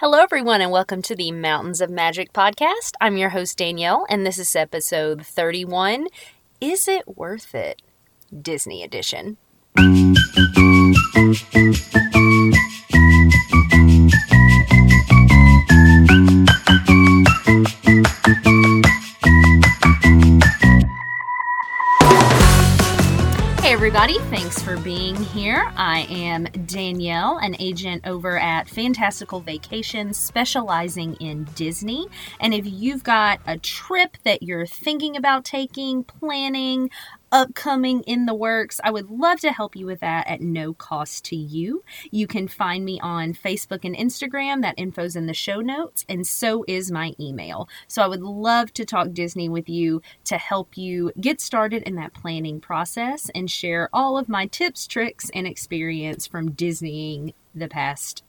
Hello, 0.00 0.20
everyone, 0.20 0.60
and 0.60 0.70
welcome 0.70 1.02
to 1.02 1.16
the 1.16 1.32
Mountains 1.32 1.80
of 1.80 1.90
Magic 1.90 2.32
podcast. 2.32 2.92
I'm 3.00 3.16
your 3.16 3.30
host, 3.30 3.58
Daniele, 3.58 4.06
and 4.08 4.24
this 4.24 4.38
is 4.38 4.54
episode 4.54 5.26
31 5.26 6.06
Is 6.60 6.86
It 6.86 7.16
Worth 7.18 7.52
It? 7.52 7.82
Disney 8.40 8.84
Edition. 8.84 9.38
Everybody. 23.88 24.18
Thanks 24.28 24.62
for 24.62 24.76
being 24.76 25.16
here. 25.16 25.72
I 25.74 26.00
am 26.10 26.44
Daniele, 26.66 27.38
an 27.38 27.56
agent 27.58 28.06
over 28.06 28.38
at 28.38 28.68
Fantastical 28.68 29.40
Vacations, 29.40 30.18
specializing 30.18 31.14
in 31.14 31.44
Disney. 31.54 32.06
And 32.38 32.52
if 32.52 32.66
you've 32.66 33.02
got 33.02 33.40
a 33.46 33.56
trip 33.56 34.18
that 34.24 34.42
you're 34.42 34.66
thinking 34.66 35.16
about 35.16 35.46
taking, 35.46 36.04
planning, 36.04 36.90
upcoming 37.32 38.02
in 38.02 38.26
the 38.26 38.34
works. 38.34 38.80
I 38.82 38.90
would 38.90 39.10
love 39.10 39.40
to 39.40 39.52
help 39.52 39.76
you 39.76 39.86
with 39.86 40.00
that 40.00 40.26
at 40.26 40.40
no 40.40 40.74
cost 40.74 41.24
to 41.26 41.36
you. 41.36 41.84
You 42.10 42.26
can 42.26 42.48
find 42.48 42.84
me 42.84 42.98
on 43.00 43.34
Facebook 43.34 43.84
and 43.84 43.96
Instagram. 43.96 44.62
That 44.62 44.78
info's 44.78 45.16
in 45.16 45.26
the 45.26 45.34
show 45.34 45.60
notes, 45.60 46.04
and 46.08 46.26
so 46.26 46.64
is 46.68 46.90
my 46.90 47.14
email. 47.20 47.68
So 47.86 48.02
I 48.02 48.08
would 48.08 48.22
love 48.22 48.72
to 48.74 48.84
talk 48.84 49.12
Disney 49.12 49.48
with 49.48 49.68
you 49.68 50.02
to 50.24 50.38
help 50.38 50.76
you 50.76 51.12
get 51.20 51.40
started 51.40 51.82
in 51.82 51.96
that 51.96 52.14
planning 52.14 52.60
process 52.60 53.30
and 53.34 53.50
share 53.50 53.88
all 53.92 54.18
of 54.18 54.28
my 54.28 54.46
tips, 54.46 54.86
tricks, 54.86 55.30
and 55.34 55.46
experience 55.46 56.26
from 56.26 56.52
Disneying 56.52 57.34
the 57.54 57.68
past 57.68 58.22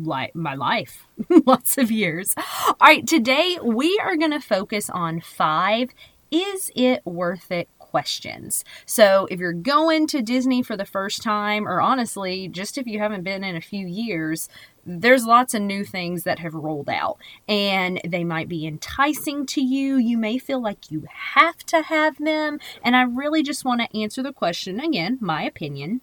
like 0.00 0.34
my 0.34 0.54
life 0.54 1.04
lots 1.46 1.76
of 1.76 1.90
years 1.90 2.34
all 2.66 2.76
right 2.80 3.06
today 3.06 3.58
we 3.62 3.98
are 4.02 4.16
going 4.16 4.30
to 4.30 4.40
focus 4.40 4.88
on 4.88 5.20
five 5.20 5.90
is 6.30 6.70
it 6.74 7.04
worth 7.04 7.50
it 7.50 7.68
questions. 7.92 8.64
So 8.86 9.28
if 9.30 9.38
you're 9.38 9.52
going 9.52 10.06
to 10.08 10.22
Disney 10.22 10.62
for 10.62 10.78
the 10.78 10.86
first 10.86 11.22
time, 11.22 11.68
or 11.68 11.78
honestly, 11.78 12.48
just 12.48 12.78
if 12.78 12.86
you 12.86 12.98
haven't 12.98 13.22
been 13.22 13.44
in 13.44 13.54
a 13.54 13.60
few 13.60 13.86
years, 13.86 14.48
there's 14.86 15.26
lots 15.26 15.52
of 15.52 15.60
new 15.60 15.84
things 15.84 16.24
that 16.24 16.38
have 16.38 16.54
rolled 16.54 16.88
out 16.88 17.18
and 17.46 18.00
they 18.08 18.24
might 18.24 18.48
be 18.48 18.66
enticing 18.66 19.44
to 19.44 19.60
you. 19.60 19.96
You 19.96 20.16
may 20.16 20.38
feel 20.38 20.60
like 20.60 20.90
you 20.90 21.06
have 21.34 21.58
to 21.66 21.82
have 21.82 22.16
them. 22.16 22.58
And 22.82 22.96
I 22.96 23.02
really 23.02 23.42
just 23.42 23.62
want 23.62 23.82
to 23.82 24.00
answer 24.00 24.22
the 24.22 24.32
question 24.32 24.80
again, 24.80 25.18
my 25.20 25.42
opinion 25.42 26.00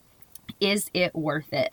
is 0.60 0.92
it 0.94 1.16
worth 1.16 1.52
it? 1.54 1.72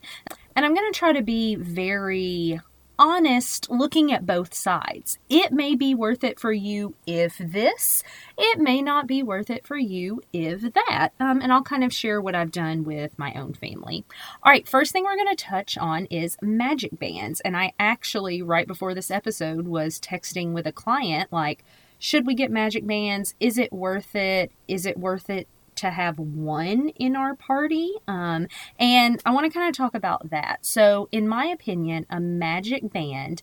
And 0.54 0.64
I'm 0.64 0.74
going 0.74 0.90
to 0.90 0.98
try 0.98 1.12
to 1.12 1.22
be 1.22 1.56
very 1.56 2.60
honest 2.98 3.70
looking 3.70 4.12
at 4.12 4.26
both 4.26 4.54
sides. 4.54 5.18
It 5.28 5.52
may 5.52 5.74
be 5.74 5.94
worth 5.94 6.24
it 6.24 6.38
for 6.38 6.52
you 6.52 6.94
if 7.06 7.38
this, 7.38 8.02
it 8.36 8.58
may 8.58 8.82
not 8.82 9.06
be 9.06 9.22
worth 9.22 9.50
it 9.50 9.66
for 9.66 9.76
you 9.76 10.22
if 10.32 10.62
that. 10.74 11.10
Um, 11.20 11.40
and 11.40 11.52
I'll 11.52 11.62
kind 11.62 11.84
of 11.84 11.92
share 11.92 12.20
what 12.20 12.34
I've 12.34 12.52
done 12.52 12.84
with 12.84 13.18
my 13.18 13.34
own 13.34 13.54
family. 13.54 14.04
All 14.42 14.52
right, 14.52 14.68
first 14.68 14.92
thing 14.92 15.04
we're 15.04 15.16
going 15.16 15.34
to 15.34 15.44
touch 15.44 15.76
on 15.78 16.06
is 16.06 16.38
magic 16.40 16.98
bands. 16.98 17.40
And 17.40 17.56
I 17.56 17.72
actually, 17.78 18.42
right 18.42 18.66
before 18.66 18.94
this 18.94 19.10
episode, 19.10 19.66
was 19.66 20.00
texting 20.00 20.52
with 20.52 20.66
a 20.66 20.72
client 20.72 21.32
like, 21.32 21.64
should 21.98 22.26
we 22.26 22.34
get 22.34 22.50
magic 22.50 22.86
bands? 22.86 23.34
Is 23.40 23.58
it 23.58 23.72
worth 23.72 24.14
it? 24.14 24.52
Is 24.68 24.86
it 24.86 24.98
worth 24.98 25.30
it 25.30 25.48
to 25.76 25.90
have 25.90 26.18
one 26.18 26.90
in 26.90 27.16
our 27.16 27.34
party. 27.34 27.92
Um, 28.06 28.48
and 28.78 29.20
I 29.24 29.30
want 29.32 29.50
to 29.50 29.56
kind 29.56 29.68
of 29.68 29.76
talk 29.76 29.94
about 29.94 30.30
that. 30.30 30.64
So, 30.64 31.08
in 31.12 31.28
my 31.28 31.46
opinion, 31.46 32.06
a 32.10 32.20
magic 32.20 32.92
band 32.92 33.42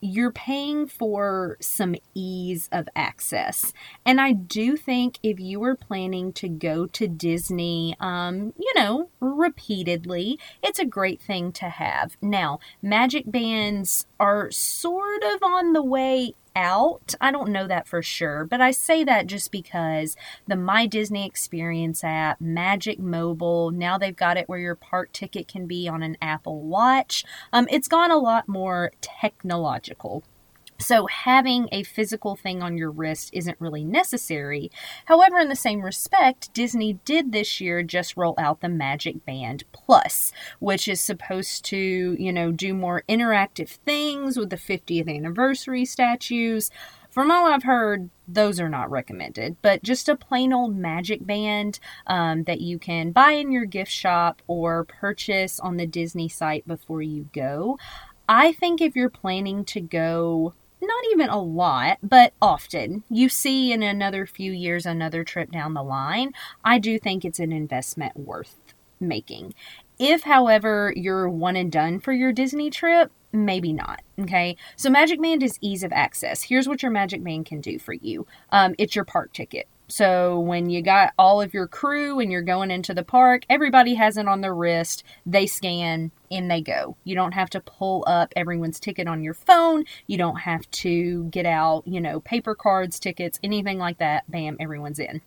you're 0.00 0.32
paying 0.32 0.86
for 0.86 1.56
some 1.60 1.94
ease 2.14 2.68
of 2.70 2.88
access. 2.94 3.72
And 4.04 4.20
I 4.20 4.32
do 4.32 4.76
think 4.76 5.18
if 5.22 5.40
you 5.40 5.60
were 5.60 5.74
planning 5.74 6.32
to 6.34 6.48
go 6.48 6.86
to 6.86 7.08
Disney, 7.08 7.96
um, 8.00 8.52
you 8.58 8.72
know, 8.76 9.08
repeatedly, 9.20 10.38
it's 10.62 10.78
a 10.78 10.84
great 10.84 11.20
thing 11.20 11.52
to 11.52 11.68
have. 11.68 12.16
Now, 12.20 12.60
magic 12.82 13.30
bands 13.30 14.06
are 14.20 14.50
sort 14.50 15.22
of 15.22 15.42
on 15.42 15.72
the 15.72 15.82
way 15.82 16.34
out. 16.56 17.14
I 17.20 17.30
don't 17.30 17.52
know 17.52 17.68
that 17.68 17.86
for 17.86 18.02
sure, 18.02 18.44
but 18.44 18.60
I 18.60 18.72
say 18.72 19.04
that 19.04 19.28
just 19.28 19.52
because 19.52 20.16
the 20.48 20.56
My 20.56 20.86
Disney 20.86 21.26
Experience 21.26 22.02
app, 22.02 22.40
Magic 22.40 22.98
Mobile, 22.98 23.70
now 23.70 23.98
they've 23.98 24.16
got 24.16 24.36
it 24.36 24.48
where 24.48 24.58
your 24.58 24.74
park 24.74 25.12
ticket 25.12 25.46
can 25.46 25.66
be 25.66 25.86
on 25.86 26.02
an 26.02 26.16
Apple 26.20 26.62
Watch. 26.62 27.24
Um, 27.52 27.68
it's 27.70 27.86
gone 27.86 28.10
a 28.10 28.18
lot 28.18 28.48
more 28.48 28.90
technological. 29.00 30.24
So, 30.78 31.06
having 31.06 31.68
a 31.72 31.82
physical 31.84 32.36
thing 32.36 32.62
on 32.62 32.76
your 32.76 32.90
wrist 32.90 33.30
isn't 33.32 33.60
really 33.60 33.84
necessary. 33.84 34.70
However, 35.06 35.38
in 35.38 35.48
the 35.48 35.56
same 35.56 35.82
respect, 35.82 36.52
Disney 36.52 36.94
did 37.04 37.32
this 37.32 37.60
year 37.60 37.82
just 37.82 38.16
roll 38.16 38.34
out 38.38 38.60
the 38.60 38.68
Magic 38.68 39.24
Band 39.24 39.64
Plus, 39.72 40.32
which 40.58 40.86
is 40.86 41.00
supposed 41.00 41.64
to, 41.66 42.16
you 42.18 42.32
know, 42.32 42.52
do 42.52 42.74
more 42.74 43.02
interactive 43.08 43.68
things 43.68 44.36
with 44.36 44.50
the 44.50 44.56
50th 44.56 45.08
anniversary 45.08 45.84
statues. 45.84 46.70
From 47.10 47.30
all 47.30 47.46
I've 47.46 47.62
heard, 47.62 48.10
those 48.28 48.60
are 48.60 48.68
not 48.68 48.90
recommended, 48.90 49.56
but 49.62 49.82
just 49.82 50.06
a 50.10 50.16
plain 50.16 50.52
old 50.52 50.76
magic 50.76 51.24
band 51.24 51.80
um, 52.06 52.44
that 52.44 52.60
you 52.60 52.78
can 52.78 53.10
buy 53.12 53.32
in 53.32 53.50
your 53.50 53.64
gift 53.64 53.90
shop 53.90 54.42
or 54.46 54.84
purchase 54.84 55.58
on 55.58 55.78
the 55.78 55.86
Disney 55.86 56.28
site 56.28 56.66
before 56.68 57.00
you 57.00 57.30
go. 57.32 57.78
I 58.28 58.52
think 58.52 58.82
if 58.82 58.94
you're 58.94 59.08
planning 59.08 59.64
to 59.64 59.80
go 59.80 60.52
not 60.80 61.04
even 61.10 61.28
a 61.28 61.40
lot, 61.40 61.98
but 62.02 62.32
often. 62.40 63.04
You 63.08 63.28
see 63.28 63.72
in 63.72 63.82
another 63.82 64.26
few 64.26 64.52
years 64.52 64.86
another 64.86 65.24
trip 65.24 65.50
down 65.50 65.74
the 65.74 65.82
line. 65.82 66.32
I 66.64 66.78
do 66.78 66.98
think 66.98 67.24
it's 67.24 67.40
an 67.40 67.52
investment 67.52 68.16
worth 68.16 68.56
making. 69.00 69.54
If, 69.98 70.22
however, 70.22 70.92
you're 70.94 71.28
one 71.28 71.56
and 71.56 71.72
done 71.72 72.00
for 72.00 72.12
your 72.12 72.32
Disney 72.32 72.70
trip, 72.70 73.10
maybe 73.32 73.72
not. 73.72 74.02
Okay. 74.20 74.56
So, 74.76 74.90
Magic 74.90 75.20
Band 75.20 75.42
is 75.42 75.58
ease 75.60 75.82
of 75.82 75.92
access. 75.92 76.42
Here's 76.42 76.68
what 76.68 76.82
your 76.82 76.92
Magic 76.92 77.24
Band 77.24 77.46
can 77.46 77.60
do 77.60 77.78
for 77.78 77.94
you 77.94 78.26
um, 78.50 78.74
it's 78.78 78.94
your 78.94 79.04
park 79.04 79.32
ticket. 79.32 79.66
So 79.88 80.40
when 80.40 80.68
you 80.68 80.82
got 80.82 81.12
all 81.18 81.40
of 81.40 81.54
your 81.54 81.68
crew 81.68 82.18
and 82.18 82.32
you're 82.32 82.42
going 82.42 82.70
into 82.70 82.92
the 82.92 83.04
park, 83.04 83.44
everybody 83.48 83.94
has 83.94 84.16
it 84.16 84.26
on 84.26 84.40
their 84.40 84.54
wrist. 84.54 85.04
They 85.24 85.46
scan, 85.46 86.10
in 86.28 86.48
they 86.48 86.60
go. 86.60 86.96
You 87.04 87.14
don't 87.14 87.32
have 87.32 87.50
to 87.50 87.60
pull 87.60 88.04
up 88.06 88.32
everyone's 88.34 88.80
ticket 88.80 89.06
on 89.06 89.22
your 89.22 89.34
phone. 89.34 89.84
You 90.06 90.18
don't 90.18 90.40
have 90.40 90.68
to 90.72 91.24
get 91.24 91.46
out, 91.46 91.86
you 91.86 92.00
know, 92.00 92.20
paper 92.20 92.54
cards, 92.54 92.98
tickets, 92.98 93.38
anything 93.42 93.78
like 93.78 93.98
that. 93.98 94.28
Bam, 94.30 94.56
everyone's 94.58 94.98
in. 94.98 95.22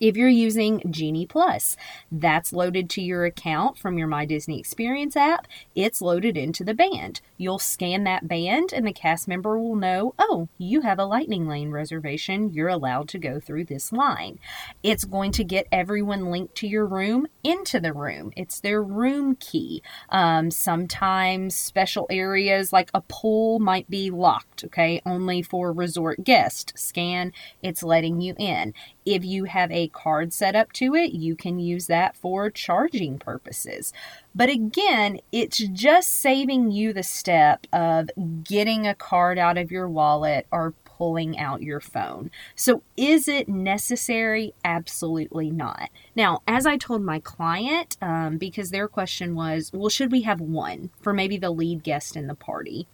If 0.00 0.16
you're 0.16 0.28
using 0.28 0.82
Genie 0.90 1.26
Plus, 1.26 1.76
that's 2.12 2.52
loaded 2.52 2.90
to 2.90 3.02
your 3.02 3.24
account 3.24 3.78
from 3.78 3.98
your 3.98 4.06
My 4.06 4.24
Disney 4.24 4.58
Experience 4.58 5.16
app. 5.16 5.48
It's 5.74 6.02
loaded 6.02 6.36
into 6.36 6.62
the 6.62 6.74
band. 6.74 7.20
You'll 7.36 7.58
scan 7.58 8.04
that 8.04 8.28
band, 8.28 8.72
and 8.72 8.86
the 8.86 8.92
cast 8.92 9.28
member 9.28 9.58
will 9.58 9.76
know, 9.76 10.14
oh, 10.18 10.48
you 10.58 10.82
have 10.82 10.98
a 10.98 11.04
Lightning 11.04 11.48
Lane 11.48 11.70
reservation. 11.70 12.52
You're 12.52 12.68
allowed 12.68 13.08
to 13.10 13.18
go 13.18 13.40
through 13.40 13.64
this 13.64 13.92
line. 13.92 14.38
It's 14.82 15.04
going 15.04 15.32
to 15.32 15.44
get 15.44 15.66
everyone 15.72 16.30
linked 16.30 16.54
to 16.56 16.68
your 16.68 16.86
room 16.86 17.26
into 17.42 17.80
the 17.80 17.92
room. 17.92 18.32
It's 18.36 18.60
their 18.60 18.82
room 18.82 19.36
key. 19.36 19.82
Um, 20.10 20.50
sometimes 20.50 21.54
special 21.54 22.06
areas 22.10 22.72
like 22.72 22.90
a 22.92 23.00
pool 23.00 23.58
might 23.58 23.88
be 23.88 24.10
locked, 24.10 24.64
okay, 24.64 25.00
only 25.06 25.42
for 25.42 25.72
resort 25.72 26.24
guests. 26.24 26.72
Scan, 26.80 27.32
it's 27.62 27.82
letting 27.82 28.20
you 28.20 28.34
in. 28.38 28.74
If 29.08 29.24
you 29.24 29.44
have 29.44 29.70
a 29.70 29.88
card 29.88 30.34
set 30.34 30.54
up 30.54 30.70
to 30.74 30.94
it, 30.94 31.12
you 31.12 31.34
can 31.34 31.58
use 31.58 31.86
that 31.86 32.14
for 32.14 32.50
charging 32.50 33.18
purposes. 33.18 33.90
But 34.34 34.50
again, 34.50 35.20
it's 35.32 35.56
just 35.56 36.12
saving 36.12 36.72
you 36.72 36.92
the 36.92 37.02
step 37.02 37.66
of 37.72 38.10
getting 38.44 38.86
a 38.86 38.94
card 38.94 39.38
out 39.38 39.56
of 39.56 39.72
your 39.72 39.88
wallet 39.88 40.46
or 40.52 40.74
pulling 40.84 41.38
out 41.38 41.62
your 41.62 41.80
phone. 41.80 42.30
So, 42.54 42.82
is 42.98 43.28
it 43.28 43.48
necessary? 43.48 44.52
Absolutely 44.62 45.50
not. 45.50 45.88
Now, 46.14 46.42
as 46.46 46.66
I 46.66 46.76
told 46.76 47.00
my 47.00 47.18
client, 47.20 47.96
um, 48.02 48.36
because 48.36 48.70
their 48.70 48.88
question 48.88 49.34
was, 49.34 49.70
well, 49.72 49.88
should 49.88 50.12
we 50.12 50.22
have 50.22 50.38
one 50.38 50.90
for 51.00 51.14
maybe 51.14 51.38
the 51.38 51.50
lead 51.50 51.82
guest 51.82 52.14
in 52.14 52.26
the 52.26 52.34
party? 52.34 52.86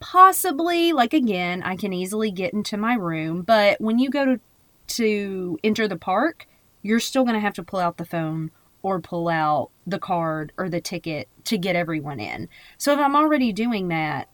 Possibly, 0.00 0.92
like 0.92 1.14
again, 1.14 1.62
I 1.62 1.76
can 1.76 1.92
easily 1.92 2.32
get 2.32 2.52
into 2.52 2.76
my 2.76 2.94
room, 2.94 3.42
but 3.42 3.80
when 3.80 4.00
you 4.00 4.10
go 4.10 4.24
to 4.24 4.40
to 4.88 5.58
enter 5.64 5.88
the 5.88 5.96
park, 5.96 6.46
you're 6.82 7.00
still 7.00 7.24
going 7.24 7.34
to 7.34 7.40
have 7.40 7.54
to 7.54 7.62
pull 7.62 7.80
out 7.80 7.96
the 7.96 8.04
phone 8.04 8.50
or 8.82 9.00
pull 9.00 9.28
out 9.28 9.70
the 9.86 9.98
card 9.98 10.52
or 10.56 10.68
the 10.68 10.80
ticket 10.80 11.28
to 11.44 11.58
get 11.58 11.74
everyone 11.76 12.20
in. 12.20 12.48
So 12.78 12.92
if 12.92 12.98
I'm 12.98 13.16
already 13.16 13.52
doing 13.52 13.88
that, 13.88 14.28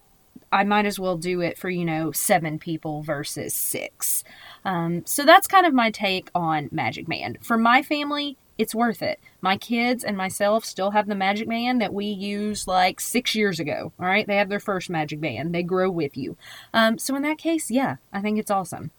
I 0.51 0.65
might 0.65 0.85
as 0.85 0.99
well 0.99 1.17
do 1.17 1.41
it 1.41 1.57
for, 1.57 1.71
you 1.71 1.85
know, 1.85 2.13
seven 2.13 2.59
people 2.59 3.03
versus 3.03 3.55
six. 3.55 4.23
Um, 4.65 5.07
so 5.07 5.25
that's 5.25 5.47
kind 5.47 5.65
of 5.65 5.73
my 5.73 5.91
take 5.91 6.31
on 6.35 6.69
Magic 6.71 7.07
Band. 7.07 7.39
For 7.41 7.57
my 7.57 7.83
family, 7.83 8.37
it's 8.59 8.75
worth 8.75 9.03
it. 9.03 9.19
My 9.41 9.57
kids 9.57 10.05
and 10.05 10.17
myself 10.17 10.65
still 10.67 10.91
have 10.91 11.07
the 11.07 11.15
Magic 11.15 11.49
Band 11.49 11.81
that 11.81 11.95
we 11.95 12.05
used 12.05 12.69
like 12.69 13.01
six 13.01 13.35
years 13.35 13.59
ago. 13.59 13.93
All 13.99 14.07
right, 14.07 14.27
they 14.27 14.37
have 14.37 14.51
their 14.51 14.61
first 14.61 14.91
Magic 14.91 15.21
Band. 15.21 15.55
They 15.55 15.63
grow 15.63 15.91
with 15.91 16.17
you. 16.17 16.37
Um, 16.75 16.99
so 16.99 17.17
in 17.17 17.23
that 17.23 17.39
case, 17.39 17.71
yeah, 17.71 17.97
I 18.13 18.21
think 18.21 18.39
it's 18.39 18.51
awesome. 18.51 18.91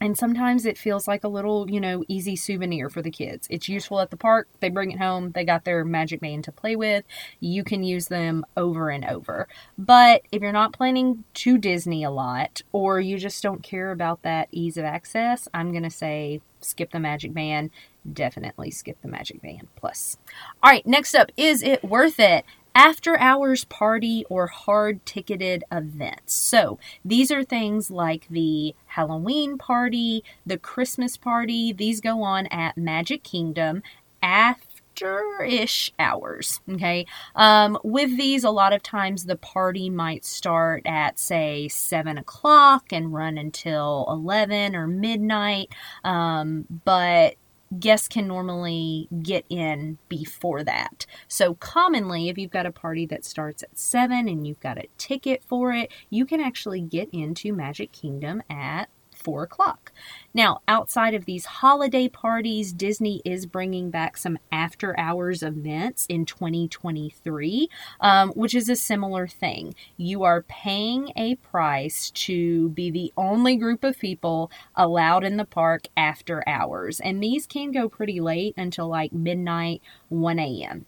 And 0.00 0.16
sometimes 0.16 0.66
it 0.66 0.76
feels 0.76 1.08
like 1.08 1.24
a 1.24 1.28
little, 1.28 1.70
you 1.70 1.80
know, 1.80 2.04
easy 2.06 2.36
souvenir 2.36 2.90
for 2.90 3.00
the 3.00 3.10
kids. 3.10 3.46
It's 3.50 3.68
useful 3.68 4.00
at 4.00 4.10
the 4.10 4.16
park. 4.16 4.48
They 4.60 4.68
bring 4.68 4.90
it 4.90 4.98
home. 4.98 5.32
They 5.32 5.44
got 5.44 5.64
their 5.64 5.84
magic 5.84 6.20
band 6.20 6.44
to 6.44 6.52
play 6.52 6.76
with. 6.76 7.04
You 7.40 7.64
can 7.64 7.82
use 7.82 8.08
them 8.08 8.44
over 8.56 8.90
and 8.90 9.04
over. 9.04 9.48
But 9.78 10.22
if 10.30 10.42
you're 10.42 10.52
not 10.52 10.74
planning 10.74 11.24
to 11.34 11.56
Disney 11.56 12.04
a 12.04 12.10
lot 12.10 12.60
or 12.72 13.00
you 13.00 13.16
just 13.16 13.42
don't 13.42 13.62
care 13.62 13.90
about 13.90 14.22
that 14.22 14.48
ease 14.50 14.76
of 14.76 14.84
access, 14.84 15.48
I'm 15.54 15.70
going 15.70 15.82
to 15.82 15.90
say 15.90 16.42
skip 16.60 16.90
the 16.90 17.00
magic 17.00 17.32
band. 17.32 17.70
Definitely 18.10 18.70
skip 18.70 19.00
the 19.00 19.08
magic 19.08 19.40
band 19.40 19.68
plus. 19.76 20.18
All 20.62 20.70
right, 20.70 20.86
next 20.86 21.14
up, 21.14 21.32
is 21.36 21.62
it 21.62 21.82
worth 21.82 22.20
it? 22.20 22.44
After 22.76 23.18
hours 23.18 23.64
party 23.64 24.22
or 24.28 24.48
hard 24.48 25.04
ticketed 25.06 25.64
events. 25.72 26.34
So 26.34 26.78
these 27.02 27.30
are 27.30 27.42
things 27.42 27.90
like 27.90 28.26
the 28.28 28.74
Halloween 28.84 29.56
party, 29.56 30.22
the 30.44 30.58
Christmas 30.58 31.16
party. 31.16 31.72
These 31.72 32.02
go 32.02 32.22
on 32.22 32.46
at 32.48 32.76
Magic 32.76 33.22
Kingdom 33.22 33.82
after 34.22 35.42
ish 35.42 35.90
hours. 35.98 36.60
Okay. 36.70 37.06
Um, 37.34 37.78
with 37.82 38.14
these, 38.18 38.44
a 38.44 38.50
lot 38.50 38.74
of 38.74 38.82
times 38.82 39.24
the 39.24 39.36
party 39.36 39.88
might 39.88 40.26
start 40.26 40.82
at, 40.84 41.18
say, 41.18 41.68
7 41.68 42.18
o'clock 42.18 42.92
and 42.92 43.14
run 43.14 43.38
until 43.38 44.04
11 44.10 44.76
or 44.76 44.86
midnight. 44.86 45.70
Um, 46.04 46.66
but 46.84 47.36
guests 47.80 48.08
can 48.08 48.26
normally 48.26 49.08
get 49.22 49.44
in 49.48 49.98
before 50.08 50.62
that. 50.64 51.06
So, 51.28 51.54
commonly, 51.54 52.28
if 52.28 52.38
you've 52.38 52.50
got 52.50 52.66
a 52.66 52.72
party 52.72 53.06
that 53.06 53.24
starts 53.24 53.62
at 53.62 53.78
7 53.78 54.28
and 54.28 54.46
you've 54.46 54.60
got 54.60 54.78
a 54.78 54.88
ticket 54.98 55.42
for 55.44 55.72
it, 55.72 55.92
you 56.10 56.26
can 56.26 56.40
actually 56.40 56.80
get 56.80 57.08
into 57.12 57.52
Magic 57.52 57.92
Kingdom 57.92 58.42
at 58.48 58.88
four 59.26 59.42
o'clock. 59.42 59.90
Now, 60.32 60.60
outside 60.68 61.12
of 61.12 61.24
these 61.24 61.46
holiday 61.46 62.06
parties, 62.06 62.72
Disney 62.72 63.22
is 63.24 63.44
bringing 63.44 63.90
back 63.90 64.16
some 64.16 64.38
after 64.52 64.96
hours 65.00 65.42
events 65.42 66.06
in 66.08 66.26
2023, 66.26 67.68
um, 68.00 68.30
which 68.30 68.54
is 68.54 68.68
a 68.68 68.76
similar 68.76 69.26
thing. 69.26 69.74
You 69.96 70.22
are 70.22 70.42
paying 70.42 71.10
a 71.16 71.34
price 71.34 72.12
to 72.12 72.68
be 72.68 72.88
the 72.88 73.12
only 73.16 73.56
group 73.56 73.82
of 73.82 73.98
people 73.98 74.48
allowed 74.76 75.24
in 75.24 75.38
the 75.38 75.44
park 75.44 75.88
after 75.96 76.48
hours, 76.48 77.00
and 77.00 77.20
these 77.20 77.48
can 77.48 77.72
go 77.72 77.88
pretty 77.88 78.20
late 78.20 78.54
until 78.56 78.86
like 78.86 79.12
midnight, 79.12 79.82
1 80.08 80.38
a.m. 80.38 80.86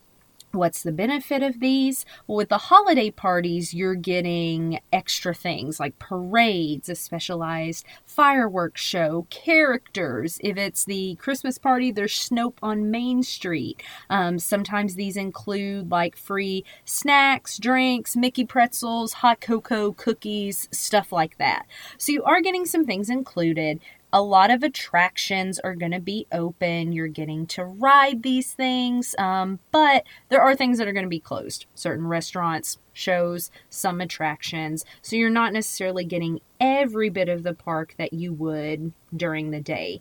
What's 0.59 0.83
the 0.83 0.93
benefit 0.93 1.43
of 1.45 1.61
these? 1.61 2.05
Well, 2.27 2.37
with 2.37 2.49
the 2.49 2.59
holiday 2.59 3.11
parties, 3.11 3.73
you're 3.73 3.95
getting 3.95 4.81
extra 4.93 5.33
things 5.33 5.79
like 5.79 5.99
parades, 6.01 6.89
a 6.89 6.97
specialized 6.97 7.87
fireworks 8.05 8.81
show, 8.81 9.27
characters. 9.31 10.39
If 10.43 10.57
it's 10.57 10.85
the 10.85 11.15
Christmas 11.21 11.59
party, 11.59 11.93
there's 11.93 12.13
Snope 12.13 12.59
on 12.61 12.91
Main 12.91 13.23
Street. 13.23 13.83
Um, 14.11 14.41
sometimes 14.41 14.97
these 14.97 15.17
include 15.17 15.93
like 15.93 16.17
free 16.17 16.65
snacks, 16.85 17.57
drinks, 17.57 18.17
Mickey 18.17 18.45
pretzels, 18.45 19.13
hot 19.13 19.41
cocoa, 19.41 19.93
cookies, 19.93 20.69
stuff 20.73 21.13
like 21.13 21.39
that. 21.39 21.67
So 21.99 22.11
you 22.11 22.25
are 22.25 22.41
getting 22.41 22.67
some 22.67 22.85
things 22.85 23.09
included 23.09 23.79
a 24.13 24.23
lot 24.23 24.51
of 24.51 24.63
attractions 24.63 25.59
are 25.59 25.75
going 25.75 25.93
to 25.93 26.01
be 26.01 26.27
open. 26.33 26.93
You're 26.93 27.09
getting 27.09 27.47
to 27.49 27.65
ride 27.65 28.23
these 28.23 28.53
things, 28.53 29.15
um, 29.19 29.59
but 29.71 30.05
there 30.29 30.41
are 30.41 30.57
things 30.57 30.79
that 30.79 30.89
are 30.89 30.93
going 30.93 31.05
to 31.05 31.11
be 31.11 31.21
closed. 31.21 31.67
Certain 31.75 32.07
restaurants, 32.07 32.79
shows, 32.93 33.51
some 33.69 34.01
attractions. 34.01 34.85
So 35.03 35.17
you're 35.17 35.31
not 35.31 35.53
necessarily 35.53 36.05
getting 36.05 36.41
every 36.61 37.11
bit 37.11 37.29
of 37.29 37.43
the 37.43 37.55
park 37.55 37.95
that 37.99 38.13
you 38.13 38.33
would 38.33 38.93
during 39.15 39.51
the 39.51 39.61
day. 39.61 40.01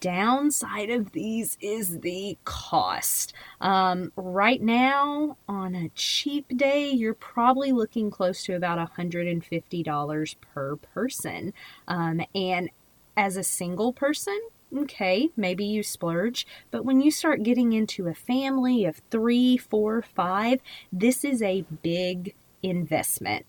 Downside 0.00 0.88
of 0.88 1.12
these 1.12 1.58
is 1.60 2.00
the 2.00 2.38
cost. 2.44 3.34
Um, 3.60 4.12
right 4.16 4.62
now, 4.62 5.36
on 5.46 5.74
a 5.74 5.90
cheap 5.90 6.56
day, 6.56 6.88
you're 6.88 7.12
probably 7.12 7.72
looking 7.72 8.10
close 8.10 8.42
to 8.44 8.54
about 8.54 8.78
$150 8.96 10.36
per 10.40 10.76
person. 10.76 11.52
Um, 11.86 12.22
and 12.34 12.70
as 13.18 13.36
a 13.36 13.42
single 13.42 13.92
person, 13.92 14.40
okay, 14.74 15.30
maybe 15.36 15.64
you 15.64 15.82
splurge. 15.82 16.46
But 16.70 16.84
when 16.84 17.00
you 17.00 17.10
start 17.10 17.42
getting 17.42 17.72
into 17.72 18.06
a 18.06 18.14
family 18.14 18.84
of 18.84 19.02
three, 19.10 19.56
four, 19.56 20.02
five, 20.02 20.60
this 20.92 21.24
is 21.24 21.42
a 21.42 21.64
big 21.82 22.36
investment. 22.62 23.44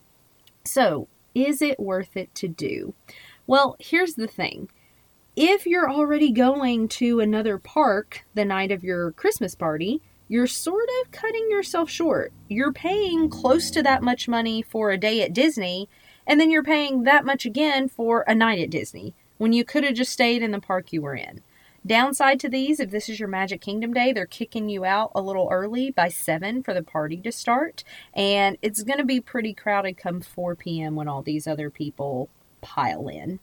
So, 0.64 1.06
is 1.36 1.62
it 1.62 1.78
worth 1.78 2.16
it 2.16 2.34
to 2.34 2.48
do? 2.48 2.94
Well, 3.46 3.76
here's 3.78 4.14
the 4.14 4.26
thing. 4.26 4.68
If 5.36 5.66
you're 5.66 5.88
already 5.88 6.32
going 6.32 6.88
to 6.88 7.20
another 7.20 7.56
park 7.56 8.24
the 8.34 8.44
night 8.44 8.72
of 8.72 8.82
your 8.82 9.12
Christmas 9.12 9.54
party, 9.54 10.02
you're 10.26 10.48
sort 10.48 10.88
of 11.00 11.12
cutting 11.12 11.46
yourself 11.48 11.88
short. 11.88 12.32
You're 12.48 12.72
paying 12.72 13.30
close 13.30 13.70
to 13.70 13.84
that 13.84 14.02
much 14.02 14.26
money 14.26 14.62
for 14.62 14.90
a 14.90 14.98
day 14.98 15.22
at 15.22 15.32
Disney, 15.32 15.88
and 16.26 16.40
then 16.40 16.50
you're 16.50 16.64
paying 16.64 17.04
that 17.04 17.24
much 17.24 17.46
again 17.46 17.88
for 17.88 18.24
a 18.26 18.34
night 18.34 18.58
at 18.58 18.70
Disney 18.70 19.14
when 19.40 19.54
you 19.54 19.64
could 19.64 19.84
have 19.84 19.94
just 19.94 20.12
stayed 20.12 20.42
in 20.42 20.50
the 20.50 20.60
park 20.60 20.92
you 20.92 21.00
were 21.00 21.14
in. 21.14 21.42
Downside 21.86 22.38
to 22.40 22.48
these, 22.50 22.78
if 22.78 22.90
this 22.90 23.08
is 23.08 23.18
your 23.18 23.28
Magic 23.30 23.62
Kingdom 23.62 23.94
day, 23.94 24.12
they're 24.12 24.26
kicking 24.26 24.68
you 24.68 24.84
out 24.84 25.12
a 25.14 25.22
little 25.22 25.48
early 25.50 25.90
by 25.90 26.10
7 26.10 26.62
for 26.62 26.74
the 26.74 26.82
party 26.82 27.16
to 27.22 27.32
start. 27.32 27.82
And 28.12 28.58
it's 28.60 28.82
going 28.82 28.98
to 28.98 29.04
be 29.04 29.18
pretty 29.18 29.54
crowded 29.54 29.96
come 29.96 30.20
4 30.20 30.56
p.m. 30.56 30.94
when 30.94 31.08
all 31.08 31.22
these 31.22 31.46
other 31.46 31.70
people 31.70 32.28
pile 32.60 33.08
in. 33.08 33.40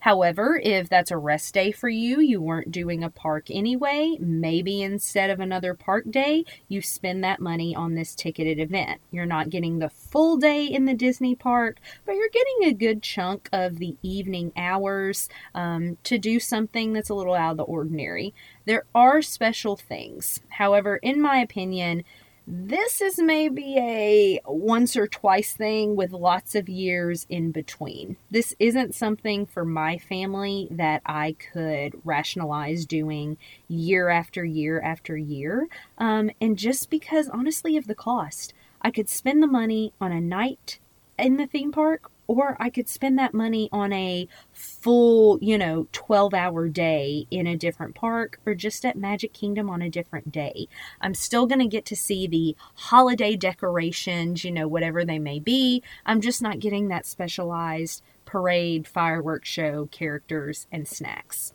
However, 0.00 0.60
if 0.62 0.88
that's 0.88 1.10
a 1.10 1.18
rest 1.18 1.54
day 1.54 1.72
for 1.72 1.88
you, 1.88 2.20
you 2.20 2.40
weren't 2.40 2.70
doing 2.70 3.02
a 3.02 3.10
park 3.10 3.50
anyway, 3.50 4.16
maybe 4.20 4.80
instead 4.82 5.30
of 5.30 5.40
another 5.40 5.74
park 5.74 6.04
day, 6.10 6.44
you 6.68 6.80
spend 6.80 7.24
that 7.24 7.40
money 7.40 7.74
on 7.74 7.94
this 7.94 8.14
ticketed 8.14 8.60
event. 8.60 9.00
You're 9.10 9.26
not 9.26 9.50
getting 9.50 9.78
the 9.78 9.88
full 9.88 10.36
day 10.36 10.66
in 10.66 10.84
the 10.84 10.94
Disney 10.94 11.34
park, 11.34 11.78
but 12.06 12.14
you're 12.14 12.28
getting 12.28 12.64
a 12.64 12.72
good 12.72 13.02
chunk 13.02 13.48
of 13.52 13.78
the 13.78 13.96
evening 14.02 14.52
hours 14.56 15.28
um, 15.54 15.98
to 16.04 16.16
do 16.18 16.38
something 16.38 16.92
that's 16.92 17.10
a 17.10 17.14
little 17.14 17.34
out 17.34 17.52
of 17.52 17.56
the 17.56 17.64
ordinary. 17.64 18.34
There 18.66 18.84
are 18.94 19.20
special 19.20 19.76
things. 19.76 20.40
However, 20.50 20.96
in 20.98 21.20
my 21.20 21.38
opinion, 21.38 22.04
this 22.50 23.02
is 23.02 23.18
maybe 23.18 23.76
a 23.76 24.40
once 24.46 24.96
or 24.96 25.06
twice 25.06 25.52
thing 25.52 25.96
with 25.96 26.12
lots 26.12 26.54
of 26.54 26.66
years 26.66 27.26
in 27.28 27.52
between. 27.52 28.16
This 28.30 28.54
isn't 28.58 28.94
something 28.94 29.44
for 29.44 29.66
my 29.66 29.98
family 29.98 30.66
that 30.70 31.02
I 31.04 31.36
could 31.52 32.00
rationalize 32.04 32.86
doing 32.86 33.36
year 33.68 34.08
after 34.08 34.46
year 34.46 34.80
after 34.80 35.14
year. 35.14 35.68
Um, 35.98 36.30
and 36.40 36.56
just 36.56 36.88
because, 36.88 37.28
honestly, 37.28 37.76
of 37.76 37.86
the 37.86 37.94
cost, 37.94 38.54
I 38.80 38.92
could 38.92 39.10
spend 39.10 39.42
the 39.42 39.46
money 39.46 39.92
on 40.00 40.10
a 40.10 40.20
night 40.20 40.78
in 41.18 41.36
the 41.36 41.46
theme 41.46 41.70
park 41.70 42.10
or 42.28 42.58
I 42.60 42.68
could 42.68 42.88
spend 42.88 43.18
that 43.18 43.32
money 43.32 43.70
on 43.72 43.92
a 43.92 44.28
full, 44.52 45.38
you 45.40 45.56
know, 45.56 45.88
12 45.92 46.34
hour 46.34 46.68
day 46.68 47.26
in 47.30 47.46
a 47.46 47.56
different 47.56 47.94
park 47.94 48.38
or 48.46 48.54
just 48.54 48.84
at 48.84 48.96
Magic 48.96 49.32
Kingdom 49.32 49.70
on 49.70 49.80
a 49.80 49.88
different 49.88 50.30
day. 50.30 50.68
I'm 51.00 51.14
still 51.14 51.46
going 51.46 51.60
to 51.60 51.66
get 51.66 51.86
to 51.86 51.96
see 51.96 52.26
the 52.26 52.54
holiday 52.74 53.34
decorations, 53.34 54.44
you 54.44 54.52
know, 54.52 54.68
whatever 54.68 55.04
they 55.04 55.18
may 55.18 55.40
be. 55.40 55.82
I'm 56.04 56.20
just 56.20 56.42
not 56.42 56.60
getting 56.60 56.88
that 56.88 57.06
specialized 57.06 58.02
parade, 58.26 58.86
fireworks 58.86 59.48
show, 59.48 59.86
characters, 59.86 60.66
and 60.70 60.86
snacks. 60.86 61.54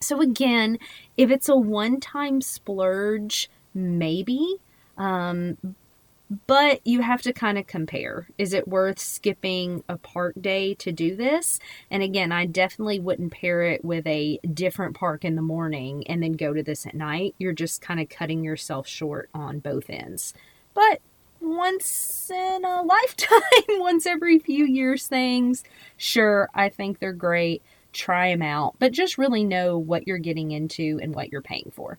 So, 0.00 0.20
again, 0.20 0.78
if 1.16 1.30
it's 1.30 1.48
a 1.48 1.56
one 1.56 2.00
time 2.00 2.40
splurge, 2.40 3.48
maybe. 3.72 4.56
Um, 4.98 5.56
but 6.46 6.80
you 6.86 7.00
have 7.00 7.22
to 7.22 7.32
kind 7.32 7.58
of 7.58 7.66
compare. 7.66 8.28
Is 8.38 8.52
it 8.52 8.68
worth 8.68 9.00
skipping 9.00 9.82
a 9.88 9.98
park 9.98 10.34
day 10.40 10.74
to 10.74 10.92
do 10.92 11.16
this? 11.16 11.58
And 11.90 12.02
again, 12.02 12.30
I 12.30 12.46
definitely 12.46 13.00
wouldn't 13.00 13.32
pair 13.32 13.62
it 13.62 13.84
with 13.84 14.06
a 14.06 14.38
different 14.54 14.96
park 14.96 15.24
in 15.24 15.34
the 15.34 15.42
morning 15.42 16.06
and 16.06 16.22
then 16.22 16.32
go 16.32 16.54
to 16.54 16.62
this 16.62 16.86
at 16.86 16.94
night. 16.94 17.34
You're 17.38 17.52
just 17.52 17.82
kind 17.82 18.00
of 18.00 18.08
cutting 18.08 18.44
yourself 18.44 18.86
short 18.86 19.28
on 19.34 19.58
both 19.58 19.90
ends. 19.90 20.32
But 20.72 21.00
once 21.40 22.30
in 22.30 22.64
a 22.64 22.82
lifetime, 22.84 23.40
once 23.80 24.06
every 24.06 24.38
few 24.38 24.64
years 24.64 25.08
things, 25.08 25.64
sure, 25.96 26.48
I 26.54 26.68
think 26.68 27.00
they're 27.00 27.12
great. 27.12 27.62
Try 27.92 28.30
them 28.30 28.42
out, 28.42 28.76
but 28.78 28.92
just 28.92 29.18
really 29.18 29.42
know 29.42 29.76
what 29.76 30.06
you're 30.06 30.18
getting 30.18 30.52
into 30.52 31.00
and 31.02 31.12
what 31.12 31.32
you're 31.32 31.42
paying 31.42 31.72
for. 31.74 31.98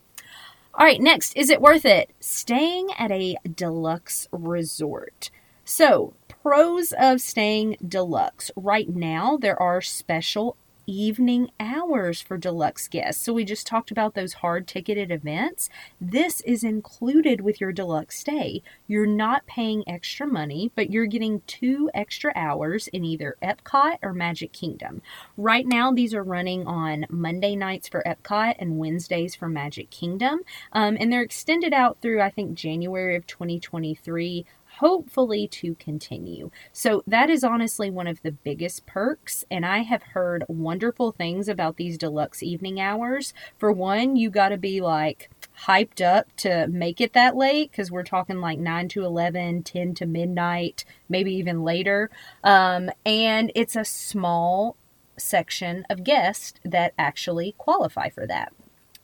All 0.73 0.85
right, 0.85 1.01
next, 1.01 1.35
is 1.35 1.49
it 1.49 1.61
worth 1.61 1.85
it? 1.85 2.11
Staying 2.21 2.89
at 2.97 3.11
a 3.11 3.35
deluxe 3.55 4.29
resort. 4.31 5.29
So, 5.65 6.13
pros 6.29 6.93
of 6.97 7.19
staying 7.19 7.75
deluxe. 7.85 8.51
Right 8.55 8.87
now, 8.87 9.37
there 9.37 9.61
are 9.61 9.81
special 9.81 10.55
evening 10.85 11.51
hours 11.59 12.21
for 12.21 12.37
deluxe 12.37 12.87
guests. 12.87 13.23
So 13.23 13.33
we 13.33 13.45
just 13.45 13.67
talked 13.67 13.91
about 13.91 14.13
those 14.13 14.33
hard 14.33 14.67
ticketed 14.67 15.11
events. 15.11 15.69
This 15.99 16.41
is 16.41 16.63
included 16.63 17.41
with 17.41 17.61
your 17.61 17.71
deluxe 17.71 18.19
stay. 18.19 18.61
You're 18.87 19.05
not 19.05 19.45
paying 19.45 19.83
extra 19.87 20.27
money, 20.27 20.71
but 20.75 20.91
you're 20.91 21.05
getting 21.05 21.41
two 21.47 21.89
extra 21.93 22.31
hours 22.35 22.87
in 22.87 23.05
either 23.05 23.35
Epcot 23.41 23.97
or 24.01 24.13
Magic 24.13 24.51
Kingdom. 24.51 25.01
Right 25.37 25.65
now, 25.65 25.91
these 25.91 26.13
are 26.13 26.23
running 26.23 26.67
on 26.67 27.05
Monday 27.09 27.55
nights 27.55 27.87
for 27.87 28.03
Epcot 28.05 28.55
and 28.59 28.77
Wednesdays 28.77 29.35
for 29.35 29.47
Magic 29.47 29.89
Kingdom. 29.89 30.41
Um, 30.73 30.97
and 30.99 31.11
they're 31.11 31.21
extended 31.21 31.73
out 31.73 31.97
through, 32.01 32.21
I 32.21 32.29
think, 32.29 32.55
January 32.55 33.15
of 33.15 33.27
2023 33.27 34.45
hopefully 34.81 35.47
to 35.47 35.75
continue. 35.75 36.49
So 36.73 37.03
that 37.05 37.29
is 37.29 37.43
honestly 37.43 37.91
one 37.91 38.07
of 38.07 38.19
the 38.23 38.31
biggest 38.31 38.87
perks. 38.87 39.45
And 39.51 39.63
I 39.63 39.83
have 39.83 40.01
heard 40.01 40.43
wonderful 40.47 41.11
things 41.11 41.47
about 41.47 41.77
these 41.77 41.99
deluxe 41.99 42.41
evening 42.41 42.81
hours. 42.81 43.31
For 43.59 43.71
one, 43.71 44.15
you 44.15 44.31
got 44.31 44.49
to 44.49 44.57
be 44.57 44.81
like, 44.81 45.29
hyped 45.67 46.01
up 46.01 46.35
to 46.37 46.65
make 46.67 46.99
it 46.99 47.13
that 47.13 47.35
late 47.35 47.69
because 47.69 47.91
we're 47.91 48.01
talking 48.01 48.41
like 48.41 48.57
9 48.57 48.87
to 48.89 49.05
11, 49.05 49.61
10 49.61 49.93
to 49.93 50.07
midnight, 50.07 50.83
maybe 51.07 51.31
even 51.35 51.63
later. 51.63 52.09
Um, 52.43 52.89
and 53.05 53.51
it's 53.53 53.75
a 53.75 53.85
small 53.85 54.75
section 55.15 55.85
of 55.91 56.03
guests 56.03 56.59
that 56.65 56.95
actually 56.97 57.53
qualify 57.59 58.09
for 58.09 58.25
that 58.25 58.51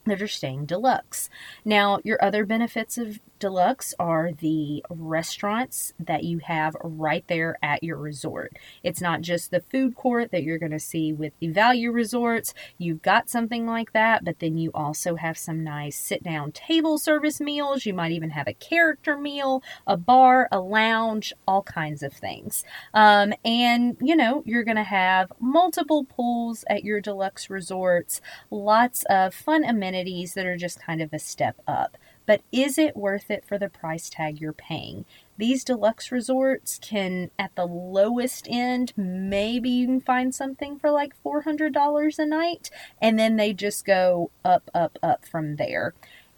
that 0.07 0.21
are 0.21 0.27
staying 0.27 0.65
deluxe. 0.65 1.29
Now, 1.63 1.99
your 2.03 2.23
other 2.23 2.45
benefits 2.45 2.97
of 2.97 3.19
deluxe 3.39 3.93
are 3.99 4.31
the 4.31 4.83
restaurants 4.89 5.93
that 5.99 6.23
you 6.23 6.39
have 6.39 6.75
right 6.81 7.23
there 7.27 7.57
at 7.61 7.83
your 7.83 7.97
resort. 7.97 8.57
It's 8.83 9.01
not 9.01 9.21
just 9.21 9.51
the 9.51 9.61
food 9.61 9.95
court 9.95 10.31
that 10.31 10.43
you're 10.43 10.57
going 10.57 10.71
to 10.71 10.79
see 10.79 11.13
with 11.13 11.33
the 11.39 11.49
value 11.49 11.91
resorts. 11.91 12.53
You've 12.77 13.01
got 13.01 13.29
something 13.29 13.65
like 13.65 13.93
that, 13.93 14.23
but 14.25 14.39
then 14.39 14.57
you 14.57 14.71
also 14.73 15.15
have 15.15 15.37
some 15.37 15.63
nice 15.63 15.97
sit 15.97 16.23
down 16.23 16.51
table 16.51 16.97
service 16.97 17.39
meals. 17.39 17.85
You 17.85 17.93
might 17.93 18.11
even 18.11 18.31
have 18.31 18.47
a 18.47 18.53
character 18.53 19.17
meal, 19.17 19.63
a 19.85 19.97
bar, 19.97 20.47
a 20.51 20.59
lounge, 20.59 21.33
all 21.47 21.63
kinds 21.63 22.03
of 22.03 22.13
things. 22.13 22.63
Um, 22.93 23.33
and, 23.43 23.97
you 24.01 24.15
know, 24.15 24.43
you're 24.45 24.63
going 24.63 24.77
to 24.77 24.83
have 24.83 25.31
multiple 25.39 26.03
pools 26.03 26.63
at 26.69 26.83
your 26.83 27.01
deluxe 27.01 27.49
resorts, 27.49 28.21
lots 28.49 29.03
of 29.09 29.33
fun 29.33 29.63
amenities 29.63 30.33
that 30.33 30.45
are 30.45 30.57
just 30.57 30.81
kind 30.81 31.01
of 31.01 31.13
a 31.13 31.19
step 31.19 31.57
up 31.67 31.97
but 32.27 32.41
is 32.51 32.77
it 32.77 32.95
worth 32.95 33.31
it 33.31 33.43
for 33.43 33.57
the 33.57 33.69
price 33.69 34.11
tag 34.11 34.39
you're 34.39 34.53
paying? 34.53 35.05
These 35.37 35.63
deluxe 35.63 36.11
resorts 36.11 36.77
can, 36.79 37.31
at 37.39 37.55
the 37.55 37.65
lowest 37.65 38.47
end, 38.49 38.93
maybe 38.95 39.69
you 39.69 39.87
can 39.87 40.01
find 40.01 40.35
something 40.35 40.77
for 40.77 40.91
like 40.91 41.15
$400 41.23 42.19
a 42.19 42.25
night, 42.25 42.69
and 43.01 43.17
then 43.17 43.37
they 43.37 43.53
just 43.53 43.85
go 43.85 44.29
up, 44.45 44.69
up, 44.75 44.99
up 45.01 45.25
from 45.25 45.55
there. 45.55 45.95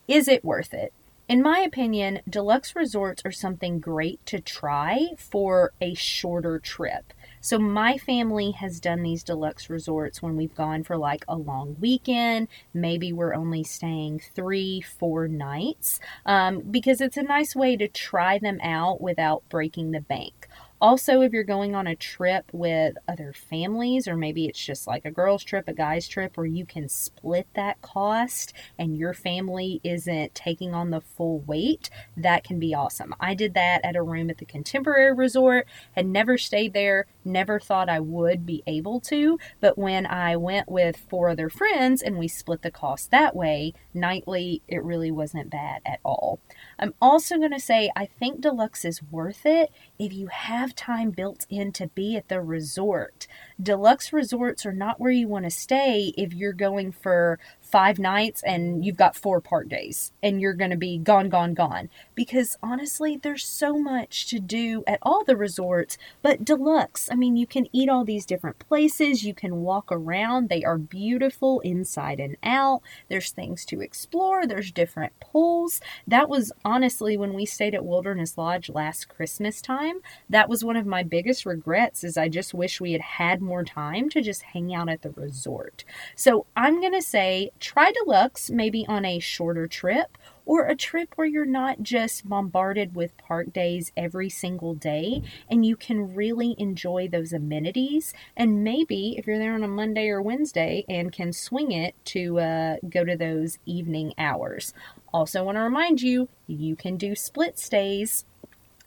Is 0.08 0.28
it 0.28 0.46
worth 0.46 0.74
it? 0.74 0.94
In 1.28 1.42
my 1.42 1.60
opinion, 1.60 2.22
deluxe 2.28 2.76
resorts 2.76 3.22
are 3.26 3.32
something 3.32 3.80
great 3.80 4.26
to 4.26 4.40
try 4.40 5.10
for 5.18 5.74
a 5.80 5.94
shorter 5.94 6.60
trip. 6.60 7.14
So 7.42 7.58
my 7.58 7.98
family 7.98 8.52
has 8.52 8.80
done 8.80 9.02
these 9.02 9.24
deluxe 9.24 9.70
resorts 9.70 10.22
when 10.22 10.36
we've 10.36 10.56
gone 10.56 10.84
for 10.84 10.98
like 10.98 11.24
a 11.28 11.36
long 11.36 11.78
weekend. 11.80 12.48
Maybe 12.74 13.14
we're 13.14 13.34
only 13.34 13.64
staying 13.64 14.22
three, 14.36 14.82
four 14.82 15.28
nights 15.28 16.00
um, 16.26 16.60
because 16.60 17.02
it's 17.02 17.18
a 17.18 17.24
nice 17.24 17.56
way 17.56 17.78
to 17.78 17.88
try 17.88 18.40
them 18.40 18.60
out 18.62 19.02
without 19.02 19.44
breaking 19.50 19.92
the 19.92 20.02
bank. 20.02 20.48
Also, 20.82 21.20
if 21.20 21.34
you're 21.34 21.44
going 21.44 21.76
on 21.76 21.88
a 21.88 21.96
trip 21.96 22.46
with 22.54 22.96
other 23.06 23.34
families, 23.34 24.08
or 24.08 24.16
maybe 24.16 24.46
it's 24.46 24.64
just 24.64 24.88
like 24.88 25.04
a 25.04 25.12
girl's 25.12 25.44
trip, 25.44 25.68
a 25.68 25.74
guy's 25.74 26.08
trip, 26.08 26.38
where 26.38 26.46
you 26.46 26.66
can 26.66 26.88
split 26.88 27.48
that 27.54 27.82
cost 27.82 28.54
and 28.78 28.98
your 28.98 29.14
family 29.14 29.82
isn't 29.84 30.34
taking 30.34 30.74
on 30.74 30.90
the 30.90 31.02
full 31.02 31.40
weight, 31.40 31.90
that 32.16 32.46
can 32.46 32.60
be 32.60 32.74
awesome. 32.74 33.14
I 33.20 33.34
did 33.34 33.56
that 33.56 33.84
at 33.84 33.98
a 33.98 34.02
room 34.02 34.30
at 34.30 34.38
the 34.38 34.46
Contemporary 34.46 35.14
Resort, 35.14 35.68
had 35.98 36.06
never 36.06 36.38
stayed 36.38 36.72
there, 36.72 37.08
never 37.24 37.60
thought 37.60 37.90
I 37.90 38.00
would 38.00 38.46
be 38.46 38.64
able 38.66 39.00
to, 39.02 39.40
but 39.60 39.78
when 39.78 40.06
I 40.06 40.36
went 40.36 40.70
with 40.70 40.98
four 40.98 41.30
other 41.30 41.50
friends 41.50 42.02
and 42.02 42.18
we 42.18 42.28
split 42.28 42.62
the 42.62 42.72
cost 42.72 43.12
that 43.12 43.36
way, 43.36 43.74
nightly, 43.94 44.62
it 44.68 44.84
really 44.84 45.12
wasn't 45.12 45.50
bad 45.50 45.82
at 45.86 46.00
all. 46.04 46.40
I'm 46.78 46.94
also 47.02 47.38
going 47.38 47.52
to 47.52 47.60
say 47.60 47.92
I 47.96 48.06
think 48.06 48.42
deluxe 48.42 48.86
is 48.86 49.04
worth 49.04 49.46
it 49.46 49.72
if 49.98 50.14
you 50.14 50.28
have 50.28 50.76
time 50.76 51.12
built 51.12 51.46
in 51.50 51.72
to 51.74 51.88
be 51.88 52.16
at 52.16 52.30
the 52.30 52.42
resort. 52.42 53.28
Deluxe 53.62 54.14
resorts 54.14 54.66
are 54.66 54.74
not 54.74 55.00
where 55.00 55.12
you 55.12 55.28
want 55.28 55.46
to 55.46 55.52
stay 55.52 56.14
if 56.18 56.34
you're 56.34 56.54
going 56.54 56.92
for 56.92 57.40
five 57.72 58.00
nights 58.00 58.42
and 58.44 58.84
you've 58.84 58.98
got 58.98 59.16
four 59.16 59.40
park 59.40 59.70
days 59.70 60.12
and 60.24 60.42
you're 60.42 60.54
going 60.54 60.72
to 60.72 60.78
be 60.78 60.98
gone, 60.98 61.30
gone, 61.30 61.54
gone. 61.54 61.90
Because 62.16 62.58
honestly, 62.62 63.18
there's 63.18 63.46
so 63.46 63.78
much 63.78 64.28
to 64.28 64.40
do 64.40 64.84
at 64.88 65.00
all 65.02 65.24
the 65.24 65.38
resorts, 65.38 65.98
but 66.22 66.44
deluxe, 66.44 67.10
I 67.12 67.16
mean, 67.16 67.36
you 67.36 67.48
can 67.48 67.68
eat 67.72 67.90
all 67.90 68.04
these 68.04 68.26
different 68.26 68.60
places, 68.60 69.24
you 69.24 69.34
can 69.34 69.62
walk 69.62 69.92
around. 69.92 70.50
They 70.50 70.64
are 70.64 70.78
beautiful 70.78 71.60
inside 71.62 72.20
and 72.20 72.38
out. 72.44 72.82
There's 73.08 73.32
things 73.32 73.66
to 73.66 73.82
explore, 73.82 74.46
there's 74.46 74.72
different 74.72 75.14
pools. 75.20 75.82
That 76.08 76.30
was 76.30 76.52
honestly 76.66 77.18
when 77.18 77.34
we 77.34 77.46
stayed 77.46 77.76
at 77.76 77.86
Wilderness 77.86 78.38
Lodge 78.38 78.70
last 78.70 79.10
Christmas 79.10 79.62
time. 79.62 80.02
That 80.30 80.50
was 80.50 80.64
one 80.64 80.76
of 80.76 80.86
my 80.86 81.04
biggest 81.04 81.46
regrets 81.46 82.04
is 82.04 82.18
I 82.18 82.30
just 82.30 82.54
wish 82.54 82.82
we 82.82 82.94
had 82.94 83.02
had 83.02 83.42
more 83.42 83.64
time 83.64 84.10
to 84.10 84.22
just 84.22 84.42
hang 84.42 84.74
out 84.74 84.90
at 84.90 85.02
the 85.02 85.12
resort. 85.12 85.84
So 86.16 86.46
I'm 86.56 86.80
going 86.80 86.94
to 86.94 87.02
say 87.02 87.52
try 87.60 87.92
deluxe 87.92 88.50
maybe 88.50 88.86
on 88.88 89.06
a 89.06 89.20
shorter 89.20 89.68
trip 89.68 90.18
or 90.46 90.66
a 90.66 90.76
trip 90.76 91.14
where 91.16 91.28
you're 91.28 91.46
not 91.46 91.84
just 91.84 92.28
bombarded 92.28 92.96
with 92.96 93.16
park 93.18 93.54
days 93.54 93.92
every 93.96 94.30
single 94.30 94.74
day 94.74 95.22
and 95.48 95.64
you 95.64 95.76
can 95.76 96.16
really 96.16 96.56
enjoy 96.58 97.08
those 97.08 97.32
amenities. 97.32 98.14
And 98.36 98.64
maybe 98.64 99.16
if 99.18 99.28
you're 99.28 99.38
there 99.38 99.54
on 99.54 99.64
a 99.64 99.68
Monday 99.68 100.10
or 100.10 100.22
Wednesday 100.22 100.86
and 100.90 101.12
can 101.12 101.34
swing 101.34 101.72
it 101.72 101.94
to 102.06 102.40
uh, 102.40 102.76
go 102.90 103.06
to 103.06 103.16
those 103.16 103.60
evening 103.66 104.14
hours. 104.18 104.74
Also, 105.14 105.44
want 105.44 105.58
to 105.58 105.62
remind 105.62 106.02
you, 106.02 106.30
you 106.48 106.76
can 106.76 106.98
do 106.98 107.16
split 107.16 107.60
stays 107.60 108.26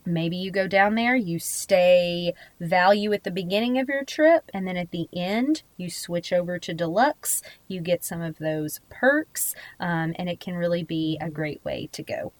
Maybe 0.05 0.37
you 0.37 0.51
go 0.51 0.67
down 0.67 0.97
there, 0.97 1.15
you 1.15 1.39
stay 1.39 2.35
value 2.61 3.13
at 3.13 3.23
the 3.23 3.31
beginning 3.31 3.79
of 3.79 3.89
your 3.89 4.05
trip, 4.05 4.51
and 4.53 4.67
then 4.67 4.77
at 4.77 4.91
the 4.91 5.09
end, 5.13 5.63
you 5.77 5.91
switch 5.91 6.33
over 6.33 6.59
to 6.59 6.75
deluxe. 6.75 7.43
You 7.69 7.81
get 7.81 8.05
some 8.05 8.21
of 8.21 8.39
those 8.39 8.81
perks, 8.91 9.55
um, 9.79 10.15
and 10.19 10.29
it 10.29 10.41
can 10.41 10.55
really 10.57 10.83
be 10.83 11.19
a 11.21 11.31
great 11.31 11.65
way 11.65 11.89
to 11.93 12.03
go. 12.03 12.33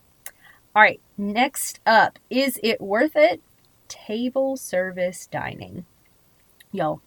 All 0.75 0.83
right, 0.83 1.01
next 1.17 1.81
up, 1.87 2.19
is 2.31 2.59
it 2.63 2.81
worth 2.81 3.15
it? 3.15 3.41
Table 3.89 4.57
service 4.57 5.27
dining. 5.27 5.85
Y'all, 6.73 7.01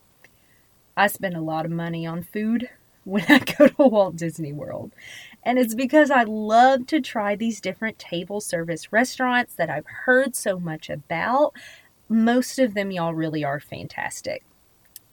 I 0.96 1.08
spend 1.08 1.36
a 1.36 1.42
lot 1.42 1.66
of 1.66 1.72
money 1.72 2.06
on 2.06 2.24
food 2.24 2.70
when 3.04 3.26
I 3.28 3.40
go 3.40 3.68
to 3.68 3.88
Walt 3.88 4.16
Disney 4.16 4.54
World. 4.54 4.92
And 5.46 5.60
it's 5.60 5.76
because 5.76 6.10
I 6.10 6.24
love 6.24 6.88
to 6.88 7.00
try 7.00 7.36
these 7.36 7.62
different 7.62 8.00
table 8.00 8.42
service 8.42 8.92
restaurants 8.92 9.54
that 9.56 9.70
I've 9.70 9.86
heard 9.86 10.36
so 10.36 10.60
much 10.60 10.90
about. 10.90 11.54
Most 12.10 12.60
of 12.60 12.74
them, 12.74 12.92
y'all, 12.92 13.14
really 13.14 13.44
are 13.44 13.60
fantastic. 13.60 14.44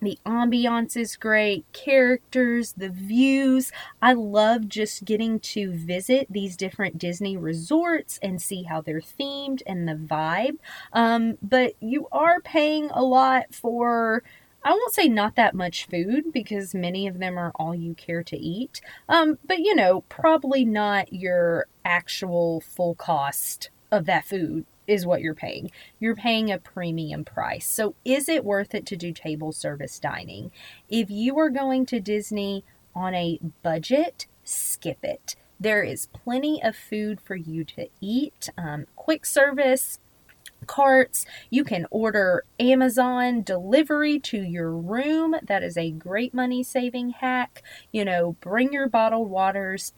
The 0.02 0.18
ambiance 0.26 0.96
is 0.96 1.14
great, 1.14 1.64
characters, 1.72 2.72
the 2.72 2.88
views. 2.88 3.70
I 4.02 4.14
love 4.14 4.68
just 4.68 5.04
getting 5.04 5.38
to 5.40 5.70
visit 5.70 6.26
these 6.28 6.56
different 6.56 6.98
Disney 6.98 7.36
resorts 7.36 8.18
and 8.20 8.42
see 8.42 8.64
how 8.64 8.80
they're 8.80 9.00
themed 9.00 9.62
and 9.64 9.86
the 9.86 9.94
vibe. 9.94 10.56
Um, 10.92 11.38
but 11.40 11.74
you 11.78 12.08
are 12.10 12.40
paying 12.40 12.90
a 12.90 13.04
lot 13.04 13.54
for 13.54 14.24
I 14.64 14.70
won't 14.72 14.94
say 14.94 15.08
not 15.08 15.36
that 15.36 15.54
much 15.54 15.86
food 15.86 16.32
because 16.32 16.74
many 16.74 17.06
of 17.06 17.18
them 17.18 17.38
are 17.38 17.52
all 17.56 17.74
you 17.74 17.94
care 17.94 18.22
to 18.22 18.36
eat. 18.36 18.80
Um, 19.08 19.38
but 19.44 19.58
you 19.58 19.74
know, 19.74 20.02
probably 20.08 20.64
not 20.64 21.12
your 21.12 21.66
actual 21.84 22.60
full 22.60 22.94
cost 22.94 23.70
of 23.90 24.06
that 24.06 24.24
food 24.24 24.64
is 24.86 25.06
what 25.06 25.20
you're 25.20 25.34
paying. 25.34 25.70
You're 26.00 26.16
paying 26.16 26.50
a 26.50 26.58
premium 26.58 27.24
price. 27.24 27.66
So 27.66 27.94
is 28.04 28.28
it 28.28 28.44
worth 28.44 28.74
it 28.74 28.86
to 28.86 28.96
do 28.96 29.12
table 29.12 29.52
service 29.52 29.98
dining? 29.98 30.50
If 30.88 31.10
you 31.10 31.38
are 31.38 31.50
going 31.50 31.86
to 31.86 32.00
Disney 32.00 32.64
on 32.94 33.14
a 33.14 33.38
budget, 33.62 34.26
skip 34.44 34.98
it. 35.02 35.36
There 35.60 35.84
is 35.84 36.06
plenty 36.06 36.60
of 36.62 36.74
food 36.74 37.20
for 37.20 37.36
you 37.36 37.64
to 37.64 37.88
eat. 38.00 38.50
Um, 38.58 38.86
quick 38.96 39.24
service, 39.24 40.00
carts. 40.66 41.24
You 41.50 41.64
can 41.64 41.86
order 41.90 42.44
Amazon 42.58 43.42
delivery 43.42 44.18
to 44.20 44.42
your 44.42 44.70
room. 44.70 45.36
That 45.42 45.62
is 45.62 45.76
a 45.76 45.90
great 45.90 46.34
money 46.34 46.62
saving 46.62 47.10
hack. 47.10 47.62
You 47.92 48.04
know, 48.04 48.36
bring 48.40 48.72
your 48.72 48.88
bottled 48.88 49.30
waters. 49.30 49.92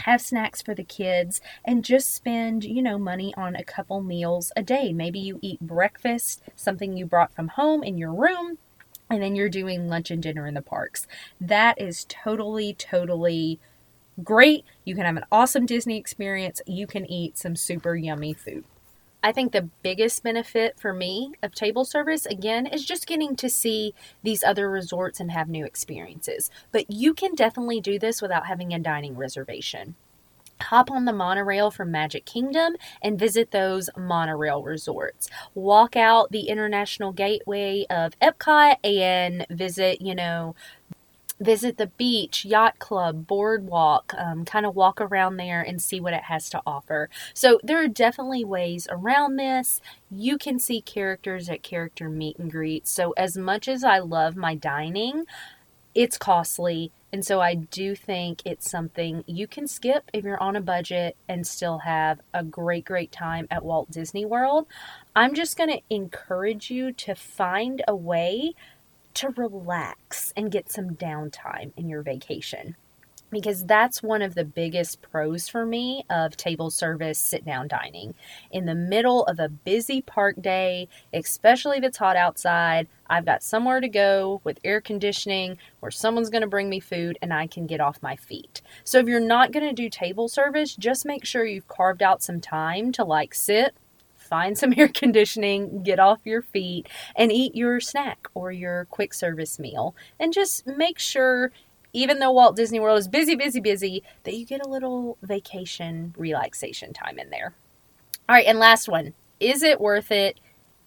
Have 0.00 0.22
snacks 0.22 0.62
for 0.62 0.74
the 0.74 0.82
kids 0.82 1.42
and 1.62 1.84
just 1.84 2.14
spend, 2.14 2.64
you 2.64 2.80
know, 2.80 2.98
money 2.98 3.34
on 3.36 3.54
a 3.54 3.64
couple 3.64 4.00
meals 4.00 4.50
a 4.56 4.62
day. 4.62 4.94
Maybe 4.94 5.18
you 5.20 5.38
eat 5.42 5.60
breakfast, 5.60 6.42
something 6.56 6.96
you 6.96 7.04
brought 7.04 7.34
from 7.34 7.48
home 7.48 7.82
in 7.82 7.98
your 7.98 8.14
room, 8.14 8.56
and 9.10 9.22
then 9.22 9.36
you're 9.36 9.50
doing 9.50 9.88
lunch 9.88 10.10
and 10.10 10.22
dinner 10.22 10.46
in 10.46 10.54
the 10.54 10.62
parks. 10.62 11.06
That 11.38 11.78
is 11.78 12.06
totally, 12.08 12.72
totally 12.72 13.60
great. 14.24 14.64
You 14.84 14.94
can 14.94 15.04
have 15.04 15.16
an 15.16 15.26
awesome 15.30 15.66
Disney 15.66 15.98
experience. 15.98 16.62
You 16.66 16.86
can 16.86 17.04
eat 17.04 17.36
some 17.36 17.54
super 17.56 17.94
yummy 17.94 18.32
food. 18.32 18.64
I 19.22 19.32
think 19.32 19.52
the 19.52 19.68
biggest 19.82 20.22
benefit 20.22 20.78
for 20.78 20.92
me 20.92 21.32
of 21.42 21.54
table 21.54 21.84
service, 21.84 22.26
again, 22.26 22.66
is 22.66 22.84
just 22.84 23.06
getting 23.06 23.36
to 23.36 23.50
see 23.50 23.94
these 24.22 24.42
other 24.42 24.70
resorts 24.70 25.20
and 25.20 25.30
have 25.30 25.48
new 25.48 25.64
experiences. 25.64 26.50
But 26.72 26.90
you 26.90 27.12
can 27.12 27.34
definitely 27.34 27.80
do 27.80 27.98
this 27.98 28.22
without 28.22 28.46
having 28.46 28.72
a 28.72 28.78
dining 28.78 29.16
reservation. 29.16 29.94
Hop 30.62 30.90
on 30.90 31.06
the 31.06 31.12
monorail 31.12 31.70
from 31.70 31.90
Magic 31.90 32.26
Kingdom 32.26 32.76
and 33.02 33.18
visit 33.18 33.50
those 33.50 33.88
monorail 33.96 34.62
resorts. 34.62 35.28
Walk 35.54 35.96
out 35.96 36.30
the 36.30 36.48
International 36.48 37.12
Gateway 37.12 37.86
of 37.88 38.18
Epcot 38.20 38.76
and 38.84 39.46
visit, 39.50 40.02
you 40.02 40.14
know, 40.14 40.54
visit 41.40 41.78
the 41.78 41.86
beach, 41.86 42.44
yacht 42.44 42.78
club, 42.78 43.26
boardwalk, 43.26 44.14
um, 44.16 44.44
kind 44.44 44.66
of 44.66 44.76
walk 44.76 45.00
around 45.00 45.38
there 45.38 45.62
and 45.62 45.80
see 45.80 46.00
what 46.00 46.12
it 46.12 46.24
has 46.24 46.50
to 46.50 46.62
offer. 46.66 47.08
So 47.34 47.58
there 47.62 47.82
are 47.82 47.88
definitely 47.88 48.44
ways 48.44 48.86
around 48.90 49.36
this. 49.36 49.80
You 50.10 50.36
can 50.36 50.58
see 50.58 50.82
characters 50.82 51.48
at 51.48 51.62
character 51.62 52.08
meet 52.08 52.38
and 52.38 52.50
greets. 52.50 52.90
So 52.90 53.12
as 53.12 53.36
much 53.36 53.66
as 53.68 53.82
I 53.82 53.98
love 53.98 54.36
my 54.36 54.54
dining, 54.54 55.24
it's 55.94 56.18
costly. 56.18 56.92
And 57.12 57.24
so 57.24 57.40
I 57.40 57.54
do 57.54 57.96
think 57.96 58.42
it's 58.44 58.70
something 58.70 59.24
you 59.26 59.48
can 59.48 59.66
skip 59.66 60.04
if 60.12 60.24
you're 60.24 60.40
on 60.40 60.54
a 60.54 60.60
budget 60.60 61.16
and 61.28 61.44
still 61.44 61.78
have 61.78 62.20
a 62.32 62.44
great, 62.44 62.84
great 62.84 63.10
time 63.10 63.48
at 63.50 63.64
Walt 63.64 63.90
Disney 63.90 64.24
World. 64.24 64.66
I'm 65.16 65.34
just 65.34 65.56
going 65.56 65.70
to 65.70 65.80
encourage 65.90 66.70
you 66.70 66.92
to 66.92 67.16
find 67.16 67.82
a 67.88 67.96
way 67.96 68.54
to 69.14 69.30
relax 69.30 70.32
and 70.36 70.50
get 70.50 70.70
some 70.70 70.90
downtime 70.90 71.72
in 71.76 71.88
your 71.88 72.02
vacation. 72.02 72.76
Because 73.30 73.64
that's 73.64 74.02
one 74.02 74.22
of 74.22 74.34
the 74.34 74.44
biggest 74.44 75.02
pros 75.02 75.48
for 75.48 75.64
me 75.64 76.04
of 76.10 76.36
table 76.36 76.68
service 76.68 77.16
sit 77.16 77.44
down 77.44 77.68
dining. 77.68 78.14
In 78.50 78.66
the 78.66 78.74
middle 78.74 79.24
of 79.26 79.38
a 79.38 79.48
busy 79.48 80.02
park 80.02 80.42
day, 80.42 80.88
especially 81.14 81.78
if 81.78 81.84
it's 81.84 81.98
hot 81.98 82.16
outside, 82.16 82.88
I've 83.08 83.24
got 83.24 83.44
somewhere 83.44 83.80
to 83.80 83.88
go 83.88 84.40
with 84.42 84.58
air 84.64 84.80
conditioning 84.80 85.58
where 85.78 85.92
someone's 85.92 86.30
going 86.30 86.42
to 86.42 86.48
bring 86.48 86.68
me 86.68 86.80
food 86.80 87.18
and 87.22 87.32
I 87.32 87.46
can 87.46 87.68
get 87.68 87.80
off 87.80 88.02
my 88.02 88.16
feet. 88.16 88.62
So 88.82 88.98
if 88.98 89.06
you're 89.06 89.20
not 89.20 89.52
going 89.52 89.66
to 89.68 89.72
do 89.72 89.88
table 89.88 90.28
service, 90.28 90.74
just 90.74 91.06
make 91.06 91.24
sure 91.24 91.44
you've 91.44 91.68
carved 91.68 92.02
out 92.02 92.24
some 92.24 92.40
time 92.40 92.90
to 92.92 93.04
like 93.04 93.34
sit, 93.34 93.76
find 94.30 94.56
some 94.56 94.72
air 94.78 94.88
conditioning, 94.88 95.82
get 95.82 95.98
off 95.98 96.20
your 96.24 96.40
feet, 96.40 96.88
and 97.16 97.30
eat 97.30 97.54
your 97.54 97.80
snack 97.80 98.28
or 98.34 98.50
your 98.52 98.86
quick 98.86 99.12
service 99.12 99.58
meal. 99.58 99.94
And 100.18 100.32
just 100.32 100.66
make 100.66 100.98
sure, 100.98 101.52
even 101.92 102.20
though 102.20 102.32
Walt 102.32 102.56
Disney 102.56 102.80
World 102.80 102.98
is 102.98 103.08
busy, 103.08 103.34
busy, 103.34 103.60
busy, 103.60 104.02
that 104.24 104.34
you 104.34 104.46
get 104.46 104.64
a 104.64 104.68
little 104.68 105.18
vacation 105.20 106.14
relaxation 106.16 106.94
time 106.94 107.18
in 107.18 107.28
there. 107.30 107.52
All 108.28 108.36
right, 108.36 108.46
and 108.46 108.58
last 108.58 108.88
one 108.88 109.12
is 109.40 109.62
it 109.62 109.80
worth 109.80 110.12
it? 110.12 110.38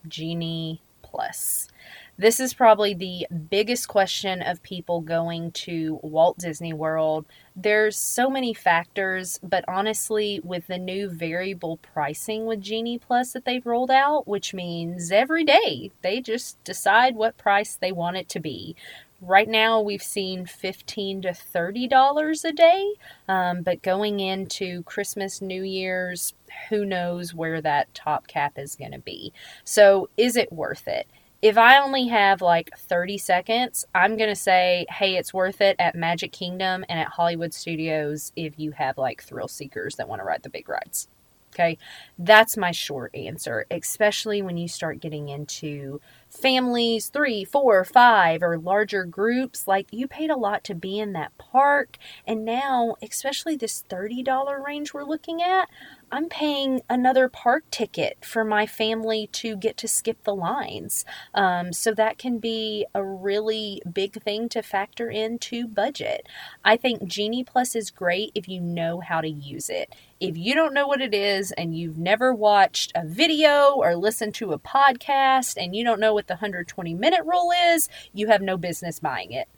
Genie 0.07 0.81
Plus. 1.01 1.67
This 2.15 2.39
is 2.39 2.53
probably 2.53 2.93
the 2.93 3.25
biggest 3.49 3.87
question 3.87 4.43
of 4.43 4.61
people 4.61 5.01
going 5.01 5.51
to 5.51 5.99
Walt 6.03 6.37
Disney 6.37 6.71
World. 6.71 7.25
There's 7.55 7.97
so 7.97 8.29
many 8.29 8.53
factors, 8.53 9.39
but 9.41 9.65
honestly, 9.67 10.39
with 10.43 10.67
the 10.67 10.77
new 10.77 11.09
variable 11.09 11.77
pricing 11.77 12.45
with 12.45 12.61
Genie 12.61 12.99
Plus 12.99 13.33
that 13.33 13.45
they've 13.45 13.65
rolled 13.65 13.89
out, 13.89 14.27
which 14.27 14.53
means 14.53 15.11
every 15.11 15.43
day 15.43 15.89
they 16.03 16.21
just 16.21 16.63
decide 16.63 17.15
what 17.15 17.37
price 17.37 17.75
they 17.75 17.91
want 17.91 18.17
it 18.17 18.29
to 18.29 18.39
be. 18.39 18.75
Right 19.19 19.49
now, 19.49 19.81
we've 19.81 20.03
seen 20.03 20.45
fifteen 20.45 21.21
to 21.23 21.33
thirty 21.33 21.87
dollars 21.87 22.45
a 22.45 22.51
day, 22.51 22.93
um, 23.27 23.63
but 23.63 23.81
going 23.81 24.19
into 24.19 24.83
Christmas, 24.83 25.41
New 25.41 25.63
Year's, 25.63 26.33
who 26.69 26.85
knows 26.85 27.33
where 27.33 27.59
that 27.61 27.91
top 27.95 28.27
cap 28.27 28.59
is 28.59 28.75
going 28.75 28.91
to 28.91 28.99
be. 28.99 29.33
So, 29.63 30.09
is 30.15 30.35
it 30.35 30.53
worth 30.53 30.87
it? 30.87 31.07
If 31.43 31.57
I 31.57 31.77
only 31.79 32.07
have 32.07 32.41
like 32.41 32.69
30 32.77 33.17
seconds, 33.17 33.85
I'm 33.93 34.15
going 34.15 34.29
to 34.29 34.35
say, 34.35 34.85
hey, 34.89 35.17
it's 35.17 35.33
worth 35.33 35.59
it 35.59 35.75
at 35.77 35.93
Magic 35.93 36.31
Kingdom 36.31 36.85
and 36.87 36.97
at 36.97 37.09
Hollywood 37.09 37.53
Studios 37.53 38.31
if 38.37 38.57
you 38.57 38.71
have 38.71 38.97
like 38.97 39.21
thrill 39.21 39.49
seekers 39.49 39.97
that 39.97 40.07
want 40.07 40.21
to 40.21 40.25
ride 40.25 40.43
the 40.43 40.49
big 40.49 40.69
rides. 40.69 41.09
Okay, 41.53 41.77
that's 42.17 42.57
my 42.57 42.71
short 42.71 43.13
answer, 43.15 43.65
especially 43.69 44.41
when 44.41 44.57
you 44.57 44.67
start 44.67 44.99
getting 44.99 45.29
into 45.29 46.01
families, 46.29 47.09
three, 47.09 47.45
four, 47.45 47.83
five, 47.85 48.41
or 48.41 48.57
larger 48.57 49.05
groups. 49.05 49.67
Like 49.67 49.87
you 49.91 50.07
paid 50.07 50.31
a 50.31 50.35
lot 50.35 50.63
to 50.65 50.73
be 50.75 50.99
in 50.99 51.13
that 51.13 51.37
park, 51.37 51.97
and 52.25 52.43
now, 52.43 52.95
especially 53.03 53.55
this 53.55 53.83
$30 53.87 54.65
range 54.65 54.93
we're 54.93 55.03
looking 55.03 55.43
at, 55.43 55.69
I'm 56.11 56.29
paying 56.29 56.81
another 56.89 57.27
park 57.29 57.63
ticket 57.71 58.23
for 58.23 58.43
my 58.43 58.65
family 58.67 59.27
to 59.33 59.55
get 59.55 59.77
to 59.77 59.87
skip 59.87 60.23
the 60.23 60.35
lines. 60.35 61.05
Um, 61.33 61.73
so 61.73 61.93
that 61.93 62.17
can 62.17 62.39
be 62.39 62.85
a 62.93 63.03
really 63.03 63.81
big 63.91 64.21
thing 64.21 64.49
to 64.49 64.61
factor 64.61 65.09
into 65.09 65.67
budget. 65.67 66.27
I 66.63 66.77
think 66.77 67.05
Genie 67.07 67.43
Plus 67.43 67.75
is 67.75 67.89
great 67.91 68.31
if 68.35 68.47
you 68.47 68.61
know 68.61 68.99
how 69.01 69.21
to 69.21 69.29
use 69.29 69.69
it. 69.69 69.95
If 70.23 70.37
you 70.37 70.55
don't 70.55 70.73
know 70.73 70.87
what 70.87 71.01
it 71.01 71.13
is 71.13 71.51
and 71.51 71.77
you've 71.77 71.97
never 71.97 72.33
watched 72.33 72.93
a 72.95 73.05
video 73.05 73.73
or 73.75 73.93
listened 73.97 74.33
to 74.35 74.53
a 74.53 74.57
podcast 74.57 75.61
and 75.61 75.75
you 75.75 75.83
don't 75.83 75.99
know 75.99 76.13
what 76.13 76.27
the 76.27 76.35
120 76.35 76.93
minute 76.93 77.25
rule 77.25 77.51
is, 77.51 77.89
you 78.13 78.27
have 78.27 78.41
no 78.41 78.55
business 78.55 78.99
buying 78.99 79.33
it. 79.33 79.49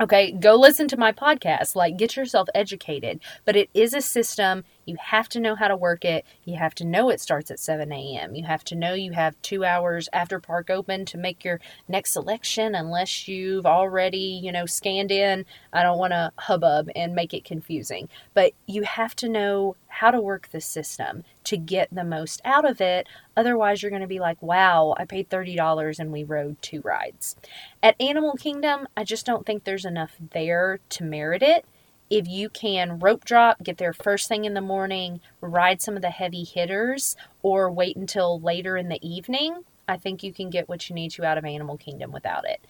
Okay, 0.00 0.32
go 0.32 0.56
listen 0.56 0.88
to 0.88 0.96
my 0.96 1.12
podcast. 1.12 1.76
Like, 1.76 1.96
get 1.96 2.16
yourself 2.16 2.48
educated. 2.56 3.20
But 3.44 3.54
it 3.54 3.70
is 3.72 3.94
a 3.94 4.00
system. 4.00 4.64
You 4.90 4.96
have 4.98 5.28
to 5.28 5.40
know 5.40 5.54
how 5.54 5.68
to 5.68 5.76
work 5.76 6.04
it. 6.04 6.26
You 6.42 6.56
have 6.56 6.74
to 6.74 6.84
know 6.84 7.10
it 7.10 7.20
starts 7.20 7.48
at 7.52 7.60
7 7.60 7.92
a.m. 7.92 8.34
You 8.34 8.44
have 8.46 8.64
to 8.64 8.74
know 8.74 8.92
you 8.92 9.12
have 9.12 9.40
two 9.40 9.64
hours 9.64 10.08
after 10.12 10.40
park 10.40 10.68
open 10.68 11.04
to 11.04 11.16
make 11.16 11.44
your 11.44 11.60
next 11.86 12.12
selection, 12.12 12.74
unless 12.74 13.28
you've 13.28 13.66
already, 13.66 14.40
you 14.42 14.50
know, 14.50 14.66
scanned 14.66 15.12
in. 15.12 15.46
I 15.72 15.84
don't 15.84 15.98
want 16.00 16.12
to 16.12 16.32
hubbub 16.38 16.88
and 16.96 17.14
make 17.14 17.32
it 17.32 17.44
confusing. 17.44 18.08
But 18.34 18.50
you 18.66 18.82
have 18.82 19.14
to 19.16 19.28
know 19.28 19.76
how 19.86 20.10
to 20.10 20.20
work 20.20 20.48
the 20.48 20.60
system 20.60 21.22
to 21.44 21.56
get 21.56 21.88
the 21.92 22.02
most 22.02 22.40
out 22.44 22.68
of 22.68 22.80
it. 22.80 23.06
Otherwise, 23.36 23.84
you're 23.84 23.90
going 23.90 24.02
to 24.02 24.08
be 24.08 24.18
like, 24.18 24.42
wow, 24.42 24.96
I 24.98 25.04
paid 25.04 25.30
$30 25.30 26.00
and 26.00 26.10
we 26.10 26.24
rode 26.24 26.60
two 26.62 26.80
rides. 26.80 27.36
At 27.80 28.00
Animal 28.00 28.32
Kingdom, 28.32 28.88
I 28.96 29.04
just 29.04 29.24
don't 29.24 29.46
think 29.46 29.62
there's 29.62 29.84
enough 29.84 30.16
there 30.32 30.80
to 30.88 31.04
merit 31.04 31.44
it 31.44 31.64
if 32.10 32.26
you 32.28 32.48
can 32.48 32.98
rope 32.98 33.24
drop, 33.24 33.62
get 33.62 33.78
there 33.78 33.92
first 33.92 34.28
thing 34.28 34.44
in 34.44 34.54
the 34.54 34.60
morning, 34.60 35.20
ride 35.40 35.80
some 35.80 35.94
of 35.96 36.02
the 36.02 36.10
heavy 36.10 36.42
hitters, 36.42 37.16
or 37.42 37.70
wait 37.70 37.96
until 37.96 38.40
later 38.40 38.76
in 38.76 38.88
the 38.88 38.98
evening, 39.08 39.64
I 39.88 39.96
think 39.96 40.22
you 40.22 40.32
can 40.32 40.50
get 40.50 40.68
what 40.68 40.88
you 40.88 40.94
need 40.94 41.12
to 41.12 41.24
out 41.24 41.38
of 41.38 41.44
Animal 41.44 41.76
Kingdom 41.76 42.12
without 42.12 42.44
it. 42.48 42.60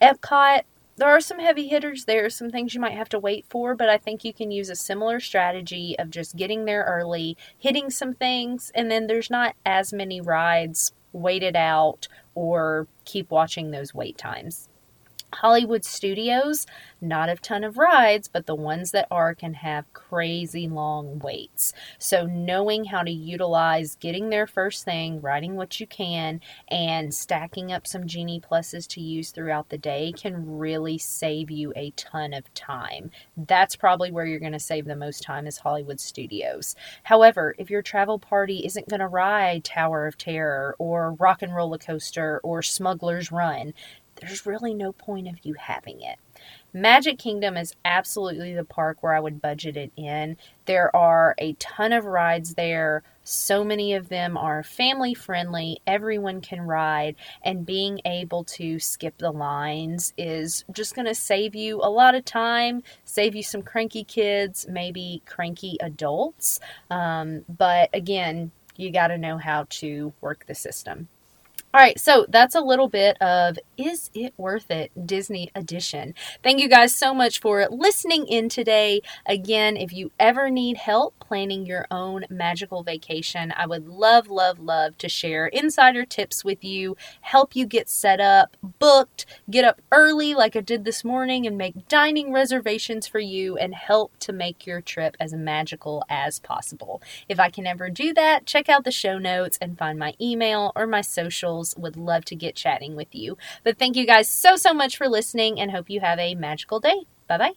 Epcot, 0.00 0.62
there 0.96 1.08
are 1.08 1.20
some 1.20 1.40
heavy 1.40 1.66
hitters 1.66 2.04
there, 2.04 2.30
some 2.30 2.50
things 2.50 2.72
you 2.72 2.80
might 2.80 2.96
have 2.96 3.08
to 3.10 3.18
wait 3.18 3.44
for, 3.48 3.74
but 3.74 3.88
I 3.88 3.98
think 3.98 4.24
you 4.24 4.32
can 4.32 4.52
use 4.52 4.70
a 4.70 4.76
similar 4.76 5.18
strategy 5.18 5.96
of 5.98 6.10
just 6.10 6.36
getting 6.36 6.64
there 6.64 6.84
early, 6.84 7.36
hitting 7.58 7.90
some 7.90 8.14
things, 8.14 8.70
and 8.76 8.90
then 8.90 9.08
there's 9.08 9.30
not 9.30 9.56
as 9.66 9.92
many 9.92 10.20
rides 10.20 10.92
waited 11.12 11.56
out 11.56 12.06
or 12.34 12.86
keep 13.04 13.30
watching 13.30 13.70
those 13.70 13.94
wait 13.94 14.18
times. 14.18 14.68
Hollywood 15.34 15.84
Studios, 15.84 16.66
not 17.00 17.28
a 17.28 17.36
ton 17.36 17.64
of 17.64 17.76
rides, 17.76 18.28
but 18.28 18.46
the 18.46 18.54
ones 18.54 18.92
that 18.92 19.06
are 19.10 19.34
can 19.34 19.54
have 19.54 19.92
crazy 19.92 20.68
long 20.68 21.18
waits. 21.18 21.72
So, 21.98 22.26
knowing 22.26 22.86
how 22.86 23.02
to 23.02 23.10
utilize 23.10 23.96
getting 23.96 24.30
there 24.30 24.46
first 24.46 24.84
thing, 24.84 25.20
riding 25.20 25.56
what 25.56 25.80
you 25.80 25.86
can, 25.86 26.40
and 26.68 27.14
stacking 27.14 27.72
up 27.72 27.86
some 27.86 28.06
Genie 28.06 28.40
Pluses 28.40 28.86
to 28.88 29.00
use 29.00 29.30
throughout 29.30 29.68
the 29.68 29.78
day 29.78 30.12
can 30.16 30.58
really 30.58 30.98
save 30.98 31.50
you 31.50 31.72
a 31.76 31.90
ton 31.90 32.32
of 32.32 32.52
time. 32.54 33.10
That's 33.36 33.76
probably 33.76 34.10
where 34.10 34.26
you're 34.26 34.40
going 34.40 34.52
to 34.52 34.58
save 34.58 34.86
the 34.86 34.96
most 34.96 35.22
time 35.22 35.46
is 35.46 35.58
Hollywood 35.58 36.00
Studios. 36.00 36.74
However, 37.02 37.54
if 37.58 37.70
your 37.70 37.82
travel 37.82 38.18
party 38.18 38.64
isn't 38.64 38.88
going 38.88 39.00
to 39.00 39.08
ride 39.08 39.64
Tower 39.64 40.06
of 40.06 40.16
Terror 40.16 40.76
or 40.78 41.12
Rock 41.12 41.42
and 41.42 41.54
Roller 41.54 41.78
Coaster 41.78 42.40
or 42.42 42.62
Smuggler's 42.62 43.32
Run, 43.32 43.74
there's 44.24 44.46
really 44.46 44.74
no 44.74 44.92
point 44.92 45.28
of 45.28 45.44
you 45.44 45.54
having 45.54 46.02
it. 46.02 46.18
Magic 46.72 47.18
Kingdom 47.18 47.56
is 47.56 47.76
absolutely 47.84 48.52
the 48.52 48.64
park 48.64 48.98
where 49.00 49.14
I 49.14 49.20
would 49.20 49.40
budget 49.40 49.76
it 49.76 49.92
in. 49.96 50.36
There 50.66 50.94
are 50.94 51.36
a 51.38 51.52
ton 51.54 51.92
of 51.92 52.04
rides 52.04 52.54
there. 52.54 53.04
So 53.22 53.64
many 53.64 53.94
of 53.94 54.08
them 54.08 54.36
are 54.36 54.62
family 54.62 55.14
friendly. 55.14 55.78
Everyone 55.86 56.40
can 56.40 56.60
ride, 56.62 57.14
and 57.42 57.64
being 57.64 58.00
able 58.04 58.44
to 58.44 58.80
skip 58.80 59.16
the 59.18 59.30
lines 59.30 60.12
is 60.18 60.64
just 60.72 60.94
going 60.94 61.06
to 61.06 61.14
save 61.14 61.54
you 61.54 61.80
a 61.80 61.88
lot 61.88 62.14
of 62.14 62.24
time, 62.24 62.82
save 63.04 63.36
you 63.36 63.42
some 63.42 63.62
cranky 63.62 64.04
kids, 64.04 64.66
maybe 64.68 65.22
cranky 65.26 65.78
adults. 65.80 66.60
Um, 66.90 67.44
but 67.48 67.88
again, 67.94 68.50
you 68.76 68.90
got 68.90 69.08
to 69.08 69.16
know 69.16 69.38
how 69.38 69.66
to 69.70 70.12
work 70.20 70.44
the 70.46 70.54
system. 70.54 71.08
All 71.74 71.80
right, 71.80 71.98
so 71.98 72.24
that's 72.28 72.54
a 72.54 72.60
little 72.60 72.86
bit 72.86 73.20
of 73.20 73.58
Is 73.76 74.08
It 74.14 74.32
Worth 74.36 74.70
It 74.70 74.92
Disney 75.08 75.50
Edition. 75.56 76.14
Thank 76.40 76.60
you 76.60 76.68
guys 76.68 76.94
so 76.94 77.12
much 77.12 77.40
for 77.40 77.66
listening 77.68 78.28
in 78.28 78.48
today. 78.48 79.02
Again, 79.26 79.76
if 79.76 79.92
you 79.92 80.12
ever 80.20 80.50
need 80.50 80.76
help 80.76 81.18
planning 81.18 81.66
your 81.66 81.88
own 81.90 82.26
magical 82.30 82.84
vacation, 82.84 83.52
I 83.56 83.66
would 83.66 83.88
love, 83.88 84.28
love, 84.28 84.60
love 84.60 84.96
to 84.98 85.08
share 85.08 85.48
insider 85.48 86.04
tips 86.04 86.44
with 86.44 86.62
you, 86.62 86.96
help 87.22 87.56
you 87.56 87.66
get 87.66 87.88
set 87.88 88.20
up, 88.20 88.56
booked, 88.78 89.26
get 89.50 89.64
up 89.64 89.82
early 89.90 90.32
like 90.32 90.54
I 90.54 90.60
did 90.60 90.84
this 90.84 91.02
morning, 91.02 91.44
and 91.44 91.58
make 91.58 91.88
dining 91.88 92.32
reservations 92.32 93.08
for 93.08 93.18
you 93.18 93.56
and 93.56 93.74
help 93.74 94.16
to 94.20 94.32
make 94.32 94.64
your 94.64 94.80
trip 94.80 95.16
as 95.18 95.32
magical 95.32 96.04
as 96.08 96.38
possible. 96.38 97.02
If 97.28 97.40
I 97.40 97.50
can 97.50 97.66
ever 97.66 97.90
do 97.90 98.14
that, 98.14 98.46
check 98.46 98.68
out 98.68 98.84
the 98.84 98.92
show 98.92 99.18
notes 99.18 99.58
and 99.60 99.76
find 99.76 99.98
my 99.98 100.14
email 100.20 100.70
or 100.76 100.86
my 100.86 101.00
socials 101.00 101.63
would 101.76 101.96
love 101.96 102.24
to 102.26 102.34
get 102.34 102.56
chatting 102.56 102.96
with 102.96 103.14
you. 103.14 103.38
But 103.62 103.78
thank 103.78 103.96
you 103.96 104.06
guys 104.06 104.28
so, 104.28 104.56
so 104.56 104.74
much 104.74 104.96
for 104.96 105.08
listening 105.08 105.60
and 105.60 105.70
hope 105.70 105.88
you 105.88 106.00
have 106.00 106.18
a 106.18 106.34
magical 106.34 106.80
day. 106.80 107.04
Bye 107.28 107.38
bye. 107.38 107.52